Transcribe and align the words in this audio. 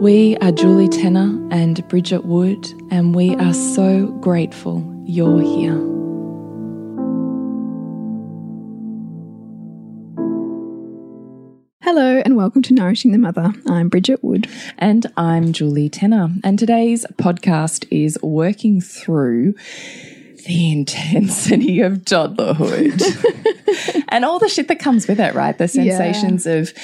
We 0.00 0.36
are 0.42 0.52
Julie 0.52 0.90
Tenner 0.90 1.48
and 1.50 1.88
Bridget 1.88 2.26
Wood, 2.26 2.70
and 2.90 3.14
we 3.14 3.34
are 3.36 3.54
so 3.54 4.08
grateful 4.20 4.84
you're 5.06 5.40
here. 5.40 5.72
Hello 11.80 12.20
and 12.22 12.36
welcome 12.36 12.60
to 12.60 12.74
Nourishing 12.74 13.12
the 13.12 13.18
Mother. 13.18 13.54
I'm 13.68 13.88
Bridget 13.88 14.22
Wood. 14.22 14.50
And 14.76 15.06
I'm 15.16 15.54
Julie 15.54 15.88
Tenner. 15.88 16.28
And 16.44 16.58
today's 16.58 17.06
podcast 17.14 17.88
is 17.90 18.18
working 18.22 18.82
through 18.82 19.54
the 20.46 20.72
intensity 20.72 21.80
of 21.80 22.04
toddlerhood 22.04 24.04
and 24.08 24.26
all 24.26 24.38
the 24.38 24.48
shit 24.48 24.68
that 24.68 24.78
comes 24.78 25.08
with 25.08 25.20
it, 25.20 25.34
right? 25.34 25.56
The 25.56 25.68
sensations 25.68 26.44
yeah. 26.44 26.52
of 26.52 26.74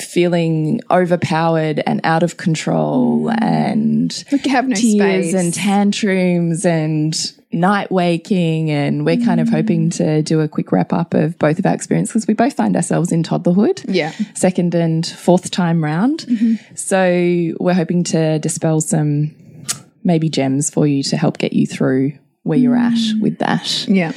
feeling 0.00 0.80
overpowered 0.90 1.82
and 1.86 2.00
out 2.04 2.22
of 2.22 2.36
control 2.36 3.24
mm. 3.24 3.42
and 3.42 4.24
like 4.32 4.46
have 4.46 4.68
no 4.68 4.74
tears 4.74 5.30
space. 5.30 5.34
and 5.34 5.54
tantrums 5.54 6.64
and 6.64 7.32
night 7.50 7.90
waking 7.90 8.70
and 8.70 9.06
we're 9.06 9.16
mm. 9.16 9.24
kind 9.24 9.40
of 9.40 9.48
hoping 9.48 9.88
mm. 9.88 9.96
to 9.96 10.22
do 10.22 10.40
a 10.40 10.48
quick 10.48 10.70
wrap 10.70 10.92
up 10.92 11.14
of 11.14 11.38
both 11.38 11.58
of 11.58 11.64
our 11.64 11.74
experiences 11.74 12.26
we 12.26 12.34
both 12.34 12.54
find 12.54 12.76
ourselves 12.76 13.10
in 13.10 13.22
toddlerhood 13.22 13.82
yeah 13.88 14.12
second 14.34 14.74
and 14.74 15.06
fourth 15.06 15.50
time 15.50 15.82
round 15.82 16.26
mm 16.28 16.36
-hmm. 16.36 16.58
so 16.74 16.96
we're 17.64 17.74
hoping 17.74 18.04
to 18.04 18.38
dispel 18.38 18.80
some 18.80 19.30
maybe 20.04 20.28
gems 20.28 20.70
for 20.70 20.86
you 20.86 21.02
to 21.02 21.16
help 21.16 21.38
get 21.38 21.52
you 21.52 21.66
through 21.66 22.12
where 22.42 22.58
you're 22.58 22.76
at 22.76 22.98
mm. 22.98 23.22
with 23.22 23.38
that 23.38 23.86
yeah 23.88 24.12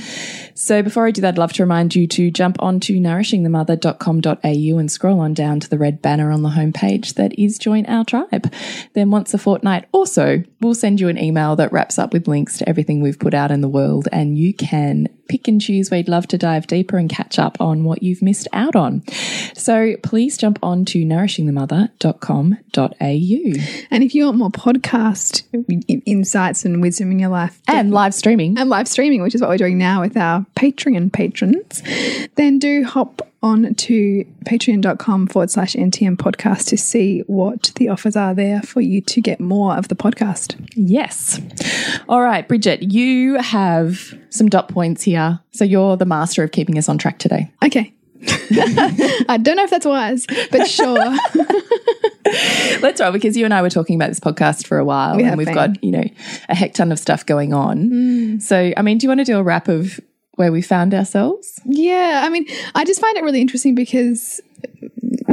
so 0.61 0.83
before 0.83 1.07
I 1.07 1.11
do 1.11 1.21
that, 1.21 1.29
I'd 1.29 1.37
love 1.39 1.53
to 1.53 1.63
remind 1.63 1.95
you 1.95 2.05
to 2.05 2.29
jump 2.29 2.57
onto 2.59 2.99
nourishingthemother.com.au 2.99 4.77
and 4.77 4.91
scroll 4.91 5.19
on 5.19 5.33
down 5.33 5.59
to 5.59 5.67
the 5.67 5.79
red 5.79 6.03
banner 6.03 6.31
on 6.31 6.43
the 6.43 6.49
homepage 6.49 7.15
that 7.15 7.33
is 7.39 7.57
join 7.57 7.87
our 7.87 8.05
tribe. 8.05 8.53
Then 8.93 9.09
once 9.09 9.33
a 9.33 9.39
fortnight 9.39 9.85
also, 9.91 10.43
we'll 10.59 10.75
send 10.75 10.99
you 10.99 11.07
an 11.07 11.17
email 11.17 11.55
that 11.55 11.71
wraps 11.71 11.97
up 11.97 12.13
with 12.13 12.27
links 12.27 12.59
to 12.59 12.69
everything 12.69 13.01
we've 13.01 13.17
put 13.17 13.33
out 13.33 13.49
in 13.49 13.61
the 13.61 13.67
world 13.67 14.07
and 14.11 14.37
you 14.37 14.53
can 14.53 15.07
pick 15.31 15.47
and 15.47 15.59
choose 15.61 15.89
you'd 15.91 16.09
love 16.09 16.27
to 16.27 16.37
dive 16.37 16.67
deeper 16.67 16.97
and 16.97 17.09
catch 17.09 17.39
up 17.39 17.59
on 17.61 17.85
what 17.85 18.03
you've 18.03 18.21
missed 18.21 18.49
out 18.51 18.75
on. 18.75 19.01
So 19.55 19.95
please 20.03 20.37
jump 20.37 20.59
on 20.61 20.83
to 20.85 21.05
nourishingthemother.com.au. 21.05 23.87
And 23.91 24.03
if 24.03 24.13
you 24.13 24.25
want 24.25 24.37
more 24.37 24.51
podcast 24.51 25.43
insights 26.05 26.65
and 26.65 26.81
wisdom 26.81 27.11
in 27.11 27.19
your 27.19 27.29
life, 27.29 27.61
and 27.67 27.91
live 27.91 28.13
streaming, 28.13 28.59
and 28.59 28.69
live 28.69 28.89
streaming, 28.89 29.21
which 29.21 29.33
is 29.33 29.39
what 29.41 29.49
we're 29.49 29.57
doing 29.57 29.77
now 29.77 30.01
with 30.01 30.17
our 30.17 30.45
Patreon 30.55 31.11
patrons, 31.11 31.81
then 32.35 32.59
do 32.59 32.83
hop 32.83 33.27
on 33.43 33.73
to 33.73 34.23
patreon.com 34.45 35.27
forward 35.27 35.49
slash 35.49 35.73
NTM 35.73 36.15
podcast 36.15 36.67
to 36.67 36.77
see 36.77 37.21
what 37.21 37.71
the 37.75 37.89
offers 37.89 38.15
are 38.15 38.35
there 38.35 38.61
for 38.61 38.81
you 38.81 39.01
to 39.01 39.19
get 39.19 39.39
more 39.39 39.75
of 39.75 39.87
the 39.87 39.95
podcast. 39.95 40.55
Yes. 40.75 41.39
All 42.07 42.21
right, 42.21 42.47
Bridget, 42.47 42.83
you 42.83 43.35
have 43.35 44.13
some 44.29 44.47
dot 44.47 44.69
points 44.69 45.03
here. 45.03 45.39
So 45.51 45.63
you're 45.63 45.97
the 45.97 46.05
master 46.05 46.43
of 46.43 46.51
keeping 46.51 46.77
us 46.77 46.87
on 46.87 46.97
track 46.97 47.17
today. 47.17 47.51
Okay. 47.63 47.93
I 49.27 49.39
don't 49.41 49.57
know 49.57 49.63
if 49.63 49.71
that's 49.71 49.85
wise, 49.85 50.27
but 50.51 50.67
sure. 50.67 50.93
Let's 52.81 53.01
roll 53.01 53.11
because 53.11 53.35
you 53.35 53.45
and 53.45 53.53
I 53.53 53.63
were 53.63 53.69
talking 53.69 53.95
about 53.95 54.09
this 54.09 54.19
podcast 54.19 54.67
for 54.67 54.77
a 54.77 54.85
while 54.85 55.17
we 55.17 55.23
and 55.23 55.37
we've 55.37 55.47
been. 55.47 55.55
got, 55.55 55.83
you 55.83 55.91
know, 55.91 56.03
a 56.47 56.55
heck 56.55 56.75
ton 56.75 56.91
of 56.91 56.99
stuff 56.99 57.25
going 57.25 57.53
on. 57.53 57.89
Mm. 57.89 58.41
So, 58.41 58.73
I 58.77 58.81
mean, 58.83 58.99
do 58.99 59.05
you 59.05 59.09
want 59.09 59.21
to 59.21 59.25
do 59.25 59.37
a 59.37 59.43
wrap 59.43 59.67
of 59.67 59.99
where 60.41 60.51
we 60.51 60.63
found 60.63 60.95
ourselves? 60.95 61.61
Yeah, 61.65 62.23
I 62.25 62.29
mean, 62.29 62.47
I 62.73 62.83
just 62.83 62.99
find 62.99 63.15
it 63.15 63.23
really 63.23 63.41
interesting 63.41 63.75
because 63.75 64.41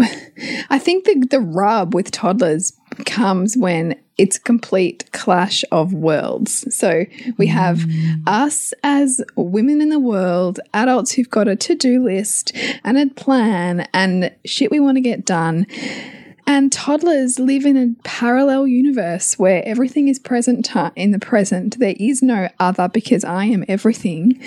I 0.69 0.79
think 0.79 1.07
the 1.07 1.27
the 1.31 1.41
rub 1.41 1.95
with 1.95 2.11
toddlers 2.11 2.75
comes 3.07 3.57
when 3.57 3.99
it's 4.19 4.37
a 4.37 4.41
complete 4.41 5.11
clash 5.13 5.65
of 5.73 5.95
worlds. 5.95 6.77
So 6.77 7.07
we 7.39 7.47
have 7.47 7.79
mm. 7.79 8.23
us 8.27 8.75
as 8.83 9.23
women 9.35 9.81
in 9.81 9.89
the 9.89 9.99
world, 9.99 10.61
adults 10.75 11.13
who've 11.13 11.31
got 11.31 11.49
a 11.49 11.57
to-do 11.57 12.05
list 12.05 12.53
and 12.85 12.99
a 12.99 13.07
plan 13.07 13.89
and 13.95 14.31
shit 14.45 14.71
we 14.71 14.81
want 14.81 14.97
to 14.97 15.01
get 15.01 15.25
done 15.25 15.67
and 16.49 16.73
toddlers 16.73 17.39
live 17.39 17.67
in 17.67 17.77
a 17.77 17.95
parallel 18.05 18.67
universe 18.67 19.39
where 19.39 19.63
everything 19.67 20.09
is 20.09 20.19
present 20.19 20.75
in 20.97 21.11
the 21.11 21.19
present. 21.19 21.79
There 21.79 21.95
is 22.01 22.23
no 22.23 22.49
other 22.59 22.89
because 22.89 23.23
I 23.23 23.45
am 23.45 23.67
everything. 23.69 24.43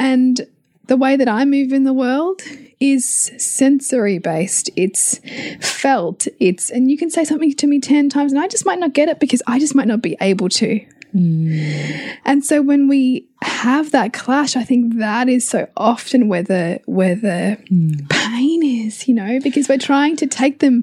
And 0.00 0.40
the 0.86 0.96
way 0.96 1.14
that 1.14 1.28
I 1.28 1.44
move 1.44 1.74
in 1.74 1.84
the 1.84 1.92
world 1.92 2.40
is 2.80 3.30
sensory 3.36 4.18
based. 4.18 4.70
It's 4.76 5.20
felt. 5.60 6.26
It's, 6.40 6.70
and 6.70 6.90
you 6.90 6.96
can 6.96 7.10
say 7.10 7.22
something 7.22 7.52
to 7.52 7.66
me 7.66 7.80
10 7.80 8.08
times 8.08 8.32
and 8.32 8.40
I 8.40 8.48
just 8.48 8.64
might 8.64 8.78
not 8.78 8.94
get 8.94 9.10
it 9.10 9.20
because 9.20 9.42
I 9.46 9.58
just 9.58 9.74
might 9.74 9.86
not 9.86 10.00
be 10.00 10.16
able 10.22 10.48
to. 10.48 10.80
Mm. 11.14 12.16
And 12.24 12.44
so 12.44 12.62
when 12.62 12.88
we 12.88 13.26
have 13.42 13.90
that 13.90 14.12
clash, 14.12 14.56
I 14.56 14.64
think 14.64 14.96
that 14.98 15.28
is 15.28 15.46
so 15.46 15.68
often 15.76 16.28
where 16.28 16.42
the 16.42 16.80
where 16.86 17.14
the 17.14 17.58
mm. 17.70 18.08
pain 18.08 18.62
is, 18.64 19.08
you 19.08 19.14
know, 19.14 19.38
because 19.42 19.68
we're 19.68 19.78
trying 19.78 20.16
to 20.16 20.26
take 20.26 20.60
them, 20.60 20.82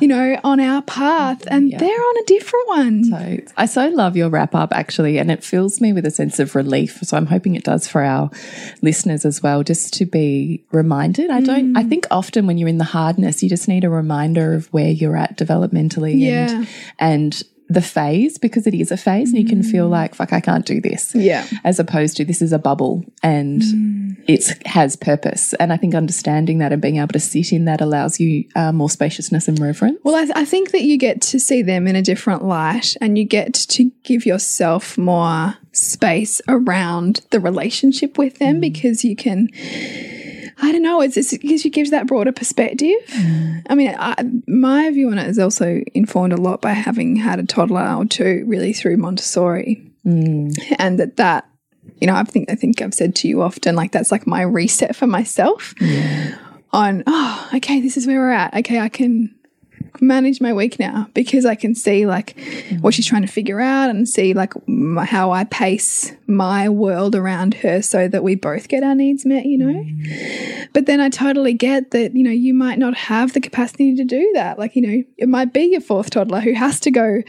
you 0.00 0.08
know, 0.08 0.38
on 0.42 0.60
our 0.60 0.82
path 0.82 1.44
and 1.48 1.70
yeah. 1.70 1.78
they're 1.78 1.88
on 1.88 2.16
a 2.22 2.24
different 2.26 2.68
one. 2.68 3.04
So 3.04 3.38
I 3.56 3.66
so 3.66 3.88
love 3.88 4.16
your 4.16 4.28
wrap 4.28 4.54
up 4.54 4.72
actually, 4.72 5.18
and 5.18 5.30
it 5.30 5.44
fills 5.44 5.80
me 5.80 5.92
with 5.92 6.06
a 6.06 6.10
sense 6.10 6.38
of 6.38 6.54
relief. 6.54 6.98
So 7.02 7.16
I'm 7.16 7.26
hoping 7.26 7.54
it 7.54 7.64
does 7.64 7.86
for 7.86 8.02
our 8.02 8.30
listeners 8.82 9.24
as 9.24 9.42
well, 9.42 9.62
just 9.62 9.94
to 9.94 10.06
be 10.06 10.64
reminded. 10.72 11.30
I 11.30 11.40
don't 11.40 11.74
mm. 11.74 11.78
I 11.78 11.84
think 11.84 12.06
often 12.10 12.46
when 12.46 12.58
you're 12.58 12.68
in 12.68 12.78
the 12.78 12.84
hardness, 12.84 13.42
you 13.42 13.48
just 13.48 13.68
need 13.68 13.84
a 13.84 13.90
reminder 13.90 14.54
of 14.54 14.66
where 14.72 14.90
you're 14.90 15.16
at 15.16 15.36
developmentally 15.36 16.18
yeah. 16.18 16.48
and 16.50 16.68
and 16.98 17.42
the 17.68 17.82
phase 17.82 18.36
because 18.38 18.66
it 18.66 18.74
is 18.74 18.90
a 18.90 18.96
phase 18.96 19.30
and 19.30 19.38
you 19.38 19.46
can 19.46 19.62
feel 19.62 19.88
mm. 19.88 19.92
like 19.92 20.14
fuck 20.14 20.32
I 20.32 20.40
can't 20.40 20.66
do 20.66 20.80
this. 20.80 21.14
Yeah. 21.14 21.46
As 21.64 21.78
opposed 21.78 22.16
to 22.18 22.24
this 22.24 22.42
is 22.42 22.52
a 22.52 22.58
bubble 22.58 23.04
and 23.22 23.62
mm. 23.62 24.24
it 24.28 24.66
has 24.66 24.96
purpose. 24.96 25.54
And 25.54 25.72
I 25.72 25.76
think 25.76 25.94
understanding 25.94 26.58
that 26.58 26.72
and 26.72 26.82
being 26.82 26.98
able 26.98 27.08
to 27.08 27.20
sit 27.20 27.52
in 27.52 27.64
that 27.64 27.80
allows 27.80 28.20
you 28.20 28.44
uh, 28.54 28.72
more 28.72 28.90
spaciousness 28.90 29.48
and 29.48 29.58
reverence. 29.58 29.98
Well, 30.02 30.14
I, 30.14 30.24
th 30.24 30.32
I 30.36 30.44
think 30.44 30.72
that 30.72 30.82
you 30.82 30.98
get 30.98 31.22
to 31.32 31.40
see 31.40 31.62
them 31.62 31.86
in 31.86 31.96
a 31.96 32.02
different 32.02 32.44
light 32.44 32.96
and 33.00 33.16
you 33.16 33.24
get 33.24 33.54
to 33.54 33.90
give 34.02 34.26
yourself 34.26 34.98
more 34.98 35.56
space 35.72 36.40
around 36.48 37.22
the 37.30 37.40
relationship 37.40 38.18
with 38.18 38.38
them 38.38 38.56
mm. 38.56 38.60
because 38.60 39.04
you 39.04 39.16
can 39.16 39.48
I 40.64 40.72
don't 40.72 40.82
know. 40.82 41.00
It's, 41.00 41.16
it's 41.16 41.36
because 41.36 41.64
it 41.64 41.70
gives 41.70 41.90
that 41.90 42.06
broader 42.06 42.32
perspective. 42.32 42.96
Mm. 43.08 43.62
I 43.68 43.74
mean, 43.74 43.94
I, 43.98 44.16
my 44.48 44.90
view 44.90 45.10
on 45.10 45.18
it 45.18 45.28
is 45.28 45.38
also 45.38 45.82
informed 45.94 46.32
a 46.32 46.36
lot 46.36 46.60
by 46.60 46.72
having 46.72 47.16
had 47.16 47.38
a 47.38 47.44
toddler 47.44 47.94
or 47.96 48.04
two 48.06 48.44
really 48.46 48.72
through 48.72 48.96
Montessori. 48.96 49.90
and 50.78 50.98
that 50.98 51.16
that 51.16 51.48
you 52.00 52.06
know 52.06 52.14
I 52.14 52.24
think 52.24 52.50
I 52.50 52.54
think 52.54 52.82
I've 52.82 52.94
said 52.94 53.16
to 53.16 53.28
you 53.28 53.42
often 53.42 53.74
like 53.74 53.92
that's 53.92 54.12
like 54.12 54.26
my 54.26 54.42
reset 54.42 54.94
for 54.94 55.06
myself 55.06 55.74
on 56.72 57.02
oh 57.06 57.50
okay 57.54 57.80
this 57.80 57.96
is 57.96 58.06
where 58.06 58.20
we're 58.20 58.30
at 58.30 58.54
okay 58.54 58.80
I 58.80 58.88
can 58.88 59.34
manage 60.00 60.40
my 60.40 60.52
week 60.52 60.78
now 60.78 61.08
because 61.14 61.46
I 61.46 61.54
can 61.54 61.74
see 61.74 62.06
like 62.06 62.36
what 62.80 62.94
she's 62.94 63.06
trying 63.06 63.22
to 63.22 63.28
figure 63.28 63.60
out 63.60 63.90
and 63.90 64.08
see 64.08 64.34
like 64.34 64.52
how 65.06 65.30
I 65.30 65.44
pace 65.44 66.12
my 66.26 66.68
world 66.68 67.14
around 67.14 67.54
her 67.54 67.82
so 67.82 68.08
that 68.08 68.24
we 68.24 68.34
both 68.34 68.68
get 68.68 68.82
our 68.82 68.94
needs 68.94 69.24
met, 69.24 69.46
you 69.46 69.58
know. 69.58 69.80
Mm. 69.80 70.68
But 70.72 70.86
then 70.86 71.00
I 71.00 71.08
totally 71.08 71.52
get 71.52 71.92
that, 71.92 72.14
you 72.14 72.24
know, 72.24 72.30
you 72.30 72.54
might 72.54 72.78
not 72.78 72.94
have 72.94 73.32
the 73.32 73.40
capacity 73.40 73.94
to 73.94 74.04
do 74.04 74.32
that. 74.34 74.58
Like, 74.58 74.74
you 74.74 74.82
know, 74.82 75.04
it 75.16 75.28
might 75.28 75.52
be 75.52 75.64
your 75.66 75.80
fourth 75.80 76.10
toddler 76.10 76.40
who 76.40 76.54
has 76.54 76.80
to 76.80 76.90
go 76.90 77.22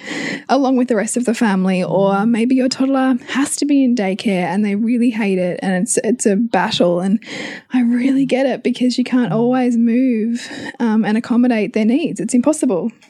along 0.49 0.77
with 0.77 0.87
the 0.87 0.95
rest 0.95 1.17
of 1.17 1.25
the 1.25 1.35
family, 1.35 1.83
or 1.83 2.13
mm. 2.13 2.29
maybe 2.29 2.55
your 2.55 2.69
toddler 2.69 3.15
has 3.29 3.55
to 3.57 3.65
be 3.65 3.83
in 3.83 3.95
daycare 3.95 4.45
and 4.45 4.65
they 4.65 4.75
really 4.75 5.11
hate 5.11 5.37
it 5.37 5.59
and 5.61 5.83
it's 5.83 5.97
it's 6.03 6.25
a 6.25 6.35
battle. 6.35 6.99
And 6.99 7.23
I 7.71 7.81
really 7.81 8.25
get 8.25 8.45
it 8.45 8.63
because 8.63 8.97
you 8.97 9.03
can't 9.03 9.31
mm. 9.31 9.35
always 9.35 9.77
move 9.77 10.49
um, 10.79 11.05
and 11.05 11.17
accommodate 11.17 11.73
their 11.73 11.85
needs. 11.85 12.19
It's 12.19 12.33
impossible. 12.33 12.54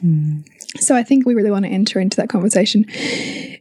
Mm. 0.04 0.44
So 0.80 0.94
I 0.94 1.02
think 1.02 1.26
we 1.26 1.34
really 1.34 1.50
want 1.50 1.64
to 1.64 1.70
enter 1.70 2.00
into 2.00 2.16
that 2.18 2.28
conversation 2.28 2.84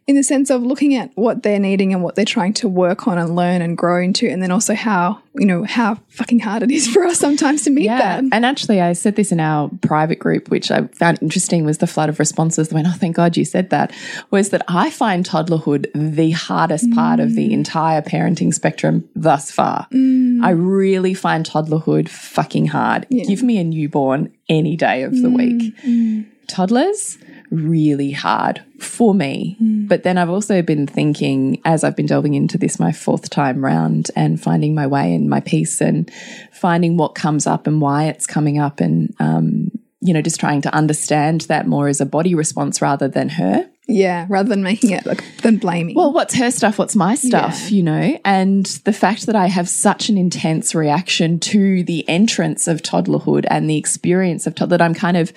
in 0.08 0.16
the 0.16 0.24
sense 0.24 0.50
of 0.50 0.64
looking 0.64 0.96
at 0.96 1.12
what 1.16 1.44
they're 1.44 1.60
needing 1.60 1.94
and 1.94 2.04
what 2.04 2.16
they're 2.16 2.26
trying 2.26 2.54
to 2.54 2.68
work 2.68 3.08
on 3.08 3.18
and 3.18 3.36
learn 3.36 3.62
and 3.62 3.78
grow 3.78 4.02
into, 4.02 4.28
and 4.30 4.42
then 4.42 4.52
also 4.52 4.74
how 4.74 5.20
you 5.34 5.46
know 5.46 5.64
how 5.64 5.96
fucking 6.10 6.40
hard 6.40 6.64
it 6.64 6.72
is 6.72 6.88
for 6.94 7.04
us 7.04 7.20
sometimes 7.20 7.64
to 7.64 7.70
meet 7.70 7.86
Yeah. 7.86 8.22
that. 8.22 8.24
And 8.32 8.46
actually, 8.46 8.82
I 8.82 8.94
said 8.94 9.16
this 9.16 9.32
in 9.32 9.40
our 9.40 9.70
private 9.82 10.20
group, 10.20 10.50
which 10.50 10.72
I 10.72 10.88
found 10.88 11.20
interesting 11.22 11.66
was 11.66 11.80
the 11.80 11.88
flood 11.88 12.10
of 12.10 12.20
responses 12.20 12.70
that 12.70 12.76
went, 12.76 12.88
oh, 12.90 12.92
thank 12.92 13.16
God 13.16 13.38
you 13.38 13.46
said 13.46 13.70
that, 13.70 13.92
was 14.32 14.50
that 14.50 14.64
I 14.68 14.90
find 14.90 15.26
toddlerhood 15.26 15.88
the 15.94 16.32
hardest 16.32 16.92
part 16.92 17.20
of 17.20 17.36
the 17.36 17.50
mm. 17.50 17.54
entire 17.54 18.02
parenting 18.02 18.54
spectrum 18.54 19.08
thus 19.16 19.52
far. 19.52 19.88
Mm. 19.92 20.44
I 20.44 20.52
really 20.52 21.14
find 21.14 21.46
toddlerhood 21.46 22.10
fucking 22.10 22.68
hard. 22.68 23.08
Give 23.10 23.44
me 23.44 23.58
a 23.58 23.64
newborn 23.64 24.32
any 24.50 24.76
day 24.76 25.04
of 25.04 25.22
the 25.22 25.30
week. 25.30 25.76
Mm, 25.78 25.86
mm. 25.86 26.26
Toddlers, 26.48 27.18
really 27.50 28.12
hard 28.12 28.64
for 28.80 29.14
me. 29.14 29.58
Mm. 29.62 29.88
But 29.88 30.04
then 30.04 30.18
I've 30.18 30.30
also 30.30 30.62
been 30.62 30.88
thinking, 30.88 31.62
as 31.66 31.84
I've 31.84 31.96
been 31.96 32.06
delving 32.06 32.34
into 32.34 32.58
this 32.58 32.80
my 32.80 32.92
fourth 32.92 33.30
time 33.30 33.64
round 33.64 34.12
and 34.16 34.42
finding 34.42 34.76
my 34.76 34.88
way 34.88 35.14
and 35.14 35.30
my 35.30 35.40
peace 35.40 35.82
and 35.82 36.12
finding 36.52 36.98
what 36.98 37.16
comes 37.16 37.48
up 37.48 37.68
and 37.68 37.82
why 37.82 38.06
it's 38.06 38.28
coming 38.28 38.60
up 38.60 38.80
and, 38.80 39.14
um, 39.20 39.72
you 40.02 40.14
know, 40.14 40.22
just 40.22 40.40
trying 40.40 40.62
to 40.62 40.74
understand 40.74 41.42
that 41.42 41.68
more 41.68 41.88
as 41.88 42.00
a 42.00 42.06
body 42.06 42.36
response 42.36 42.82
rather 42.82 43.08
than 43.08 43.30
her. 43.30 43.70
Yeah, 43.88 44.26
rather 44.30 44.50
than 44.50 44.64
making 44.64 44.90
it 44.92 45.06
like 45.06 45.24
than 45.44 45.58
blaming. 45.58 45.96
Well, 45.96 46.12
what's 46.12 46.34
her 46.36 46.50
stuff? 46.50 46.80
What's 46.80 46.96
my 46.96 47.14
stuff? 47.16 47.72
You 47.72 47.84
know, 47.84 48.20
and 48.26 48.66
the 48.84 48.94
fact 48.94 49.28
that 49.28 49.36
I 49.36 49.46
have 49.48 49.70
such 49.70 50.10
an 50.10 50.18
intense 50.18 50.74
reaction 50.74 51.40
to 51.42 51.84
the 51.84 52.08
entrance 52.10 52.68
of 52.68 52.82
toddlerhood 52.82 53.46
and 53.50 53.70
the 53.70 53.78
experience 53.78 54.48
of 54.48 54.56
toddler, 54.56 54.78
that 54.78 54.82
I'm 54.84 54.96
kind 54.96 55.18
of 55.18 55.30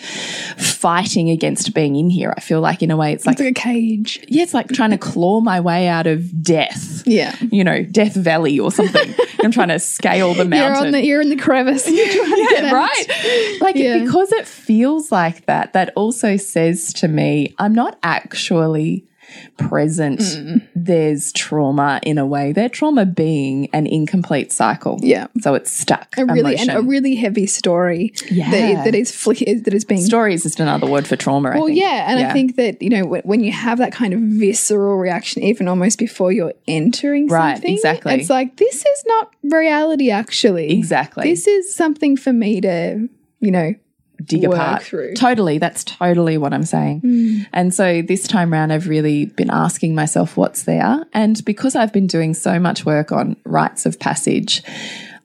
fighting 0.56 1.28
against 1.30 1.74
being 1.74 1.96
in 1.96 2.08
here. 2.10 2.32
I 2.36 2.40
feel 2.40 2.60
like, 2.60 2.82
in 2.82 2.90
a 2.90 2.96
way, 2.96 3.12
it's 3.12 3.26
like, 3.26 3.34
it's 3.34 3.40
like 3.40 3.50
a 3.50 3.60
cage. 3.60 4.24
yeah, 4.28 4.42
it's 4.42 4.54
like 4.54 4.68
trying 4.68 4.90
to 4.92 4.98
claw 4.98 5.40
my 5.40 5.60
way 5.60 5.86
out 5.88 6.06
of 6.06 6.42
death. 6.42 7.02
Yeah. 7.06 7.36
You 7.52 7.64
know, 7.64 7.82
Death 7.82 8.14
Valley 8.14 8.58
or 8.58 8.72
something. 8.72 9.14
I'm 9.44 9.50
trying 9.50 9.68
to 9.68 9.78
scale 9.78 10.32
the 10.32 10.38
You're 10.40 10.48
mountain. 10.48 10.86
on 10.86 10.92
the 10.92 11.04
you're 11.04 11.20
in 11.20 11.28
the 11.28 11.36
crevice. 11.36 11.88
You're 11.90 12.06
trying 12.08 12.30
to 12.30 12.46
get 12.50 12.62
yeah, 12.64 12.68
out. 12.68 12.72
right. 12.74 13.58
Like 13.60 13.76
Yeah. 13.76 13.98
because 13.98 14.32
it 14.32 14.46
feels 14.46 15.12
like 15.12 15.46
that, 15.46 15.74
that 15.74 15.92
also 15.96 16.36
says 16.36 16.92
to 16.94 17.08
me, 17.08 17.54
I'm 17.58 17.72
not 17.74 17.98
actually 18.02 18.38
present. 19.58 20.23
There's 20.75 21.32
trauma 21.32 22.00
in 22.02 22.17
a 22.17 22.25
way. 22.26 22.52
Their 22.52 22.69
trauma 22.70 23.05
being 23.05 23.69
an 23.75 23.87
incomplete 23.87 24.52
cycle. 24.52 24.99
Yeah. 25.02 25.26
So 25.40 25.55
it's 25.55 25.70
stuck. 25.70 26.14
A 26.17 26.25
really 26.25 26.55
emotion. 26.55 26.70
and 26.70 26.79
a 26.79 26.82
really 26.82 27.14
heavy 27.14 27.46
story 27.46 28.14
Yeah. 28.31 28.50
that, 28.50 28.85
that 28.85 28.94
is 28.94 29.12
that 29.25 29.75
is 29.75 29.85
being 29.85 30.00
Story 30.00 30.32
is 30.35 30.44
just 30.44 30.61
another 30.61 30.87
word 30.87 31.06
for 31.06 31.17
trauma. 31.17 31.50
I 31.50 31.58
Well, 31.58 31.69
yeah, 31.69 32.11
and 32.11 32.25
I 32.25 32.32
think 32.32 32.56
that 32.56 32.81
you 32.81 32.88
know 32.88 33.05
when, 33.05 33.20
when 33.23 33.40
you 33.44 33.52
have 33.52 33.79
that 33.79 33.93
kind 33.93 34.14
of 34.14 34.20
visceral 34.20 34.96
reaction, 34.96 35.43
even 35.43 35.69
almost 35.69 35.99
before 35.99 36.32
you're 36.32 36.55
entering 36.67 37.29
Right, 37.29 37.56
something, 37.56 37.75
exactly. 37.75 38.14
it's 38.14 38.31
like 38.31 38.56
this 38.56 38.76
is 38.76 39.05
not 39.06 39.34
reality. 39.43 40.11
Actually, 40.11 40.70
Exactly. 40.73 41.25
this 41.29 41.46
is 41.46 41.75
something 41.75 42.17
for 42.17 42.32
me 42.32 42.61
to 42.62 43.08
you 43.41 43.50
know 43.50 43.75
dig 44.25 44.47
work 44.47 44.55
apart. 44.55 44.82
through. 44.82 45.15
Totally. 45.15 45.59
That's 45.59 45.85
totally 45.85 46.38
what 46.38 46.53
I'm 46.53 46.65
saying. 46.65 47.00
Mm. 47.03 47.47
And 47.53 47.75
so 47.75 48.03
this 48.03 48.26
time 48.26 48.53
round, 48.53 48.73
I've 48.73 48.88
really 48.88 49.26
been 49.26 49.50
asking 49.50 49.94
myself 49.94 50.37
what's 50.37 50.65
there. 50.65 51.06
And 51.12 51.44
because 51.44 51.76
I've 51.76 51.93
been 51.93 52.06
doing 52.06 52.35
so 52.35 52.59
much 52.59 52.85
work 52.85 53.12
on 53.12 53.37
rites 53.44 53.87
of 53.87 53.99
passage, 53.99 54.62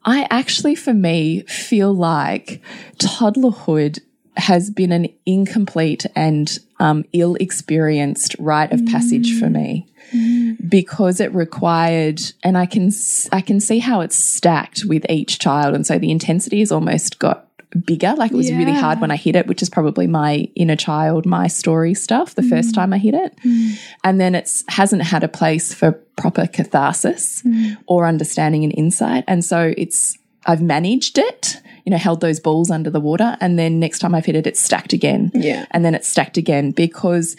I 0.06 0.28
actually, 0.30 0.76
for 0.76 0.94
me, 0.94 1.42
feel 1.44 1.94
like 1.94 2.62
toddlerhood 2.98 4.00
has 4.36 4.70
been 4.70 4.92
an 4.92 5.08
incomplete 5.26 6.06
and 6.16 6.60
um, 6.80 7.06
ill 7.14 7.36
experienced 7.36 8.36
rite 8.40 8.72
of 8.72 8.86
passage 8.88 9.40
for 9.40 9.46
mm. 9.46 9.54
me 9.54 9.88
mm. 10.12 10.70
because 10.70 11.20
it 11.20 11.34
required 11.34 12.20
and 12.44 12.58
I 12.58 12.66
can 12.66 12.92
I 13.32 13.42
can 13.42 13.60
see 13.60 13.80
how 13.80 14.02
it's 14.02 14.16
stacked 14.16 14.86
with 14.86 15.06
each 15.10 15.38
child 15.40 15.76
and 15.76 15.86
so 15.86 16.00
the 16.00 16.12
intensity 16.12 16.60
has 16.60 16.72
almost 16.72 17.20
got 17.20 17.48
bigger. 17.86 18.14
Like 18.16 18.32
it 18.32 18.38
was 18.38 18.52
really 18.52 18.74
hard 18.74 19.02
when 19.02 19.12
I 19.12 19.16
hit 19.16 19.36
it 19.36 19.48
which 19.48 19.62
is 19.62 19.70
probably 19.70 20.08
my 20.08 20.48
inner 20.56 20.76
child 20.76 21.26
my 21.26 21.48
story 21.48 21.94
stuff 21.94 22.36
the 22.36 22.44
first 22.44 22.72
mm. 22.72 22.76
time 22.76 22.94
I 22.94 22.98
hit 22.98 23.14
it. 23.14 23.36
Mm. 23.46 23.78
And 24.04 24.22
then 24.22 24.36
it 24.36 24.64
hasn't 24.68 25.04
had 25.04 25.24
a 25.24 25.28
place 25.28 25.74
for 25.74 25.94
proper 26.16 26.48
catharsis 26.48 27.42
mm. 27.44 27.78
or 27.88 28.06
understanding 28.06 28.64
and 28.64 28.74
insight. 28.76 29.24
And 29.28 29.44
so 29.44 29.74
it's 29.78 30.18
I've 30.46 30.62
managed 30.62 31.18
it 31.18 31.62
you 31.86 31.90
know 31.92 31.98
held 31.98 32.22
those 32.22 32.40
balls 32.40 32.72
under 32.72 32.90
the 32.90 33.00
water 33.00 33.38
and 33.42 33.60
then 33.60 33.80
next 33.80 34.00
time 34.00 34.16
I've 34.16 34.26
hit 34.26 34.36
it 34.36 34.48
it's 34.48 34.60
stacked 34.60 34.94
again. 34.94 35.32
Yeah. 35.34 35.66
and 35.72 35.84
then 35.84 35.96
it's 35.96 36.08
stacked 36.08 36.38
again 36.38 36.72
because 36.72 37.36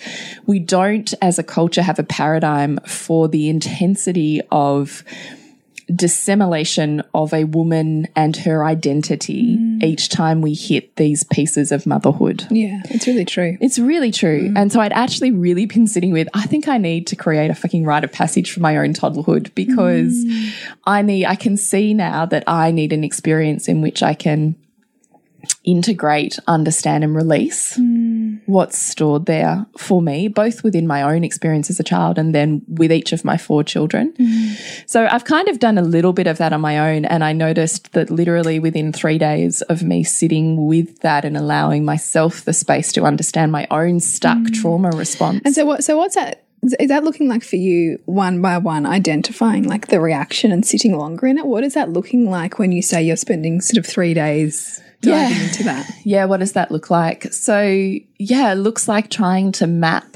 we 0.46 0.58
don't, 0.58 1.12
as 1.22 1.38
a 1.38 1.42
culture, 1.42 1.82
have 1.82 1.98
a 1.98 2.04
paradigm 2.04 2.78
for 2.86 3.28
the 3.28 3.48
intensity 3.48 4.40
of 4.50 5.04
dissimilation 5.94 7.02
of 7.14 7.32
a 7.32 7.44
woman 7.44 8.06
and 8.16 8.36
her 8.36 8.64
identity 8.64 9.56
mm. 9.56 9.82
each 9.82 10.08
time 10.08 10.40
we 10.40 10.54
hit 10.54 10.96
these 10.96 11.24
pieces 11.24 11.72
of 11.72 11.86
motherhood. 11.86 12.46
yeah, 12.50 12.82
it's 12.90 13.06
really 13.06 13.24
true. 13.24 13.56
It's 13.60 13.78
really 13.78 14.10
true. 14.10 14.50
Mm. 14.50 14.58
And 14.58 14.72
so 14.72 14.80
I'd 14.80 14.92
actually 14.92 15.30
really 15.30 15.66
been 15.66 15.86
sitting 15.86 16.12
with, 16.12 16.28
I 16.34 16.46
think 16.46 16.68
I 16.68 16.78
need 16.78 17.06
to 17.08 17.16
create 17.16 17.50
a 17.50 17.54
fucking 17.54 17.84
rite 17.84 18.04
of 18.04 18.12
passage 18.12 18.52
for 18.52 18.60
my 18.60 18.76
own 18.76 18.94
toddlerhood 18.94 19.54
because 19.54 20.24
mm. 20.24 20.52
I 20.84 21.02
need, 21.02 21.26
I 21.26 21.34
can 21.34 21.56
see 21.56 21.94
now 21.94 22.26
that 22.26 22.44
I 22.46 22.70
need 22.70 22.92
an 22.92 23.04
experience 23.04 23.68
in 23.68 23.82
which 23.82 24.02
I 24.02 24.14
can 24.14 24.56
integrate, 25.64 26.38
understand, 26.46 27.04
and 27.04 27.14
release 27.14 27.78
what's 28.46 28.78
stored 28.78 29.26
there 29.26 29.66
for 29.78 30.02
me, 30.02 30.28
both 30.28 30.62
within 30.62 30.86
my 30.86 31.02
own 31.02 31.24
experience 31.24 31.70
as 31.70 31.80
a 31.80 31.84
child 31.84 32.18
and 32.18 32.34
then 32.34 32.62
with 32.68 32.92
each 32.92 33.12
of 33.12 33.24
my 33.24 33.36
four 33.36 33.64
children. 33.64 34.14
So 34.86 35.06
I've 35.10 35.24
kind 35.24 35.48
of 35.48 35.58
done 35.58 35.78
a 35.78 35.82
little 35.82 36.12
bit 36.12 36.26
of 36.26 36.38
that 36.38 36.52
on 36.52 36.60
my 36.60 36.78
own. 36.78 37.04
And 37.04 37.24
I 37.24 37.32
noticed 37.32 37.92
that 37.92 38.10
literally 38.10 38.58
within 38.58 38.92
three 38.92 39.18
days 39.18 39.62
of 39.62 39.82
me 39.82 40.04
sitting 40.04 40.66
with 40.66 41.00
that 41.00 41.24
and 41.24 41.36
allowing 41.36 41.84
myself 41.84 42.44
the 42.44 42.52
space 42.52 42.92
to 42.92 43.04
understand 43.04 43.50
my 43.50 43.66
own 43.70 44.00
stuck 44.00 44.38
mm. 44.38 44.52
trauma 44.52 44.90
response. 44.90 45.40
And 45.44 45.54
so 45.54 45.64
what? 45.64 45.82
So 45.84 45.96
what's 45.96 46.14
that? 46.14 46.44
Is 46.80 46.88
that 46.88 47.04
looking 47.04 47.28
like 47.28 47.44
for 47.44 47.56
you 47.56 48.00
one 48.06 48.40
by 48.40 48.56
one, 48.56 48.86
identifying 48.86 49.64
like 49.64 49.88
the 49.88 50.00
reaction 50.00 50.50
and 50.50 50.64
sitting 50.64 50.96
longer 50.96 51.26
in 51.26 51.36
it? 51.36 51.46
What 51.46 51.62
is 51.62 51.74
that 51.74 51.90
looking 51.90 52.30
like 52.30 52.58
when 52.58 52.72
you 52.72 52.80
say 52.80 53.02
you're 53.02 53.16
spending 53.16 53.60
sort 53.60 53.76
of 53.76 53.86
three 53.86 54.14
days 54.14 54.82
diving 55.04 55.36
Yeah. 55.36 55.44
into 55.44 55.62
that? 55.64 55.90
Yeah, 56.04 56.24
what 56.26 56.40
does 56.40 56.52
that 56.52 56.70
look 56.70 56.90
like? 56.90 57.32
So, 57.32 57.62
yeah, 58.18 58.52
it 58.52 58.56
looks 58.56 58.86
like 58.88 59.10
trying 59.10 59.52
to 59.52 59.66
map 59.66 60.06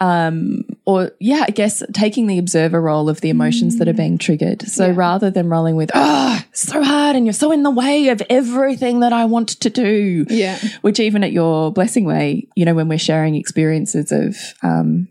um 0.00 0.64
or 0.86 1.12
yeah, 1.20 1.44
I 1.46 1.50
guess 1.50 1.82
taking 1.92 2.26
the 2.26 2.38
observer 2.38 2.80
role 2.80 3.08
of 3.10 3.20
the 3.20 3.28
emotions 3.28 3.78
that 3.78 3.86
are 3.86 3.92
being 3.92 4.16
triggered. 4.16 4.62
So 4.62 4.90
rather 4.90 5.30
than 5.30 5.48
rolling 5.50 5.76
with, 5.76 5.90
"Oh, 5.94 6.40
so 6.52 6.82
hard 6.82 7.16
and 7.16 7.26
you're 7.26 7.34
so 7.34 7.52
in 7.52 7.62
the 7.62 7.70
way 7.70 8.08
of 8.08 8.22
everything 8.30 9.00
that 9.00 9.12
I 9.12 9.26
want 9.26 9.48
to 9.60 9.68
do." 9.70 10.24
Yeah. 10.30 10.58
Which 10.80 10.98
even 11.00 11.22
at 11.22 11.32
your 11.32 11.70
blessing 11.70 12.04
way, 12.06 12.48
you 12.56 12.64
know, 12.64 12.74
when 12.74 12.88
we're 12.88 12.98
sharing 12.98 13.34
experiences 13.34 14.10
of 14.10 14.36
um 14.62 15.08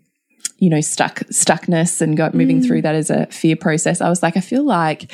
you 0.59 0.69
know, 0.69 0.81
stuck 0.81 1.19
stuckness 1.31 2.01
and 2.01 2.17
got 2.17 2.33
moving 2.33 2.61
through 2.61 2.79
mm. 2.79 2.83
that 2.83 2.95
as 2.95 3.09
a 3.09 3.25
fear 3.27 3.55
process. 3.55 4.01
I 4.01 4.09
was 4.09 4.21
like, 4.21 4.35
I 4.35 4.41
feel 4.41 4.63
like 4.63 5.11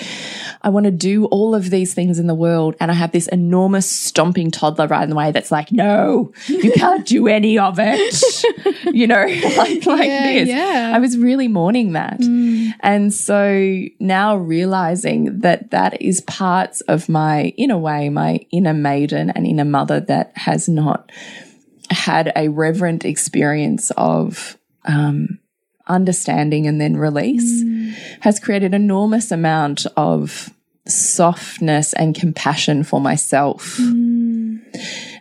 I 0.61 0.69
want 0.69 0.85
to 0.85 0.91
do 0.91 1.25
all 1.25 1.53
of 1.53 1.69
these 1.69 1.93
things 1.93 2.19
in 2.19 2.27
the 2.27 2.35
world, 2.35 2.75
and 2.79 2.91
I 2.91 2.95
have 2.95 3.11
this 3.11 3.27
enormous 3.27 3.89
stomping 3.89 4.51
toddler 4.51 4.87
right 4.87 5.03
in 5.03 5.09
the 5.09 5.15
way 5.15 5.31
that's 5.31 5.51
like, 5.51 5.71
no, 5.71 6.33
you 6.47 6.71
can't 6.75 7.05
do 7.05 7.27
any 7.27 7.57
of 7.57 7.77
it. 7.79 8.85
you 8.93 9.07
know, 9.07 9.25
like 9.57 9.85
like 9.85 10.07
Yeah, 10.07 10.33
this. 10.33 10.49
yeah. 10.49 10.91
I 10.93 10.99
was 10.99 11.17
really 11.17 11.47
mourning 11.47 11.93
that, 11.93 12.19
mm. 12.19 12.71
and 12.81 13.13
so 13.13 13.83
now 13.99 14.35
realizing 14.35 15.39
that 15.41 15.71
that 15.71 16.01
is 16.01 16.21
parts 16.21 16.81
of 16.81 17.07
my 17.07 17.53
inner 17.57 17.77
way, 17.77 18.09
my 18.09 18.39
inner 18.51 18.73
maiden 18.73 19.29
and 19.29 19.45
inner 19.45 19.65
mother 19.65 19.99
that 19.99 20.31
has 20.35 20.67
not 20.67 21.11
had 21.89 22.31
a 22.35 22.47
reverent 22.49 23.05
experience 23.05 23.91
of 23.91 24.57
um, 24.85 25.39
understanding 25.87 26.67
and 26.67 26.81
then 26.81 26.97
release 26.97 27.63
mm. 27.63 27.93
has 28.21 28.39
created 28.39 28.73
enormous 28.73 29.31
amount 29.31 29.85
of 29.95 30.49
softness 30.87 31.93
and 31.93 32.15
compassion 32.15 32.83
for 32.83 33.01
myself. 33.01 33.77
Mm. 33.77 34.61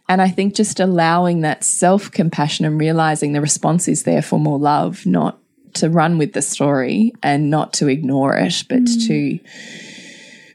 And 0.08 0.20
I 0.20 0.28
think 0.28 0.54
just 0.54 0.80
allowing 0.80 1.40
that 1.40 1.64
self 1.64 2.10
compassion 2.10 2.66
and 2.66 2.78
realizing 2.78 3.32
the 3.32 3.40
response 3.40 3.88
is 3.88 4.02
there 4.02 4.22
for 4.22 4.38
more 4.38 4.58
love, 4.58 5.06
not 5.06 5.38
to 5.74 5.90
run 5.90 6.18
with 6.18 6.34
the 6.34 6.42
story 6.42 7.12
and 7.22 7.50
not 7.50 7.72
to 7.74 7.88
ignore 7.88 8.36
it, 8.36 8.64
but 8.68 8.82
mm. 8.82 9.06
to 9.08 9.38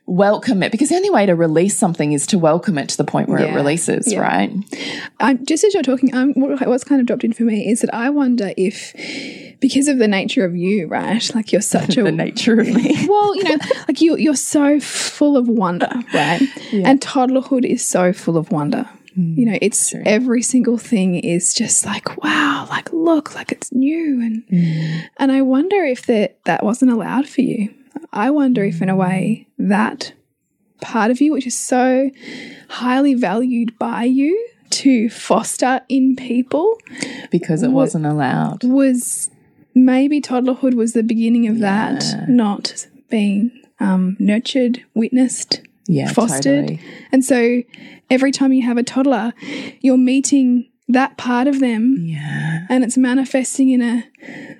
welcome 0.10 0.64
it. 0.64 0.72
Because 0.72 0.90
the 0.90 0.96
only 0.96 1.10
way 1.10 1.26
to 1.26 1.36
release 1.36 1.78
something 1.78 2.12
is 2.14 2.26
to 2.28 2.40
welcome 2.40 2.78
it 2.78 2.90
to 2.90 2.98
the 2.98 3.04
point 3.04 3.30
where 3.30 3.40
it 3.40 3.54
releases, 3.54 4.12
Yeah. 4.12 4.20
right? 4.22 5.46
Just 5.46 5.64
as 5.64 5.74
you're 5.74 5.84
talking, 5.84 6.14
um, 6.16 6.34
what, 6.34 6.66
what's 6.68 6.84
kind 6.84 7.00
of 7.00 7.08
dropped 7.08 7.24
in 7.24 7.34
for 7.34 7.44
me 7.44 7.70
is 7.70 7.82
that 7.82 7.94
I 7.94 8.10
wonder 8.10 8.52
if, 8.58 8.94
because 9.60 9.88
of 9.88 9.98
the 10.00 10.08
nature 10.08 10.46
of 10.46 10.56
you, 10.56 10.88
right? 10.88 11.34
Like 11.36 11.52
you're 11.52 11.62
such 11.62 11.98
a 11.98 12.04
The 12.04 12.12
nature 12.12 12.60
of 12.60 12.68
me. 12.68 13.06
well, 13.08 13.36
you 13.36 13.44
know, 13.44 13.58
like 13.88 14.02
you 14.02 14.18
you're 14.18 14.36
so 14.36 14.80
full 14.80 15.38
of 15.38 15.48
wonder, 15.48 15.92
right? 16.14 16.42
And 16.74 17.00
toddlerhood 17.02 17.66
is 17.66 17.86
so 17.86 18.12
full 18.14 18.38
of 18.38 18.52
wonder. 18.52 18.90
You 19.16 19.48
know, 19.48 19.58
it's 19.62 19.94
every 20.06 20.42
single 20.42 20.78
thing 20.78 21.16
is 21.16 21.54
just 21.54 21.86
like 21.86 22.24
wow, 22.24 22.66
like 22.70 22.90
look, 22.94 23.36
like 23.36 23.52
it's 23.52 23.70
new, 23.74 24.22
and 24.22 25.08
and 25.18 25.30
I 25.32 25.42
wonder 25.42 25.84
if 25.84 26.06
that 26.06 26.38
that 26.46 26.64
wasn't 26.64 26.92
allowed 26.92 27.28
for 27.28 27.42
you. 27.42 27.74
I 28.12 28.30
wonder 28.32 28.64
if, 28.64 28.82
in 28.82 28.90
a 28.90 28.96
way, 28.96 29.48
that 29.58 30.14
part 30.82 31.12
of 31.12 31.22
you, 31.22 31.32
which 31.32 31.46
is 31.48 31.58
so 31.58 32.10
highly 32.70 33.14
valued 33.14 33.78
by 33.78 34.04
you 34.06 34.48
to 34.72 35.10
foster 35.10 35.82
in 35.90 36.16
people, 36.16 36.78
because 37.32 37.64
it 37.64 37.70
wasn't 37.72 38.06
allowed. 38.06 38.64
was 38.64 39.30
maybe 39.76 40.22
toddlerhood 40.22 40.74
was 40.76 40.94
the 40.94 41.04
beginning 41.04 41.48
of 41.48 41.60
that, 41.60 42.04
not 42.28 42.88
being 43.10 43.52
um, 43.80 44.16
nurtured, 44.20 44.84
witnessed, 44.94 45.62
Yeah, 45.88 46.12
fostered. 46.14 46.68
totally. 46.68 46.80
And 47.12 47.26
so 47.26 47.64
every 48.10 48.32
time 48.32 48.54
you 48.54 48.64
have 48.64 48.78
a 48.78 48.84
toddler, 48.84 49.34
you're 49.82 49.98
meeting 49.98 50.70
that 50.90 51.18
part 51.18 51.48
of 51.48 51.60
them 51.60 51.98
Yeah. 52.00 52.66
and 52.68 52.84
it's 52.84 52.98
manifesting 52.98 53.70
in 53.70 53.82
a, 53.82 54.04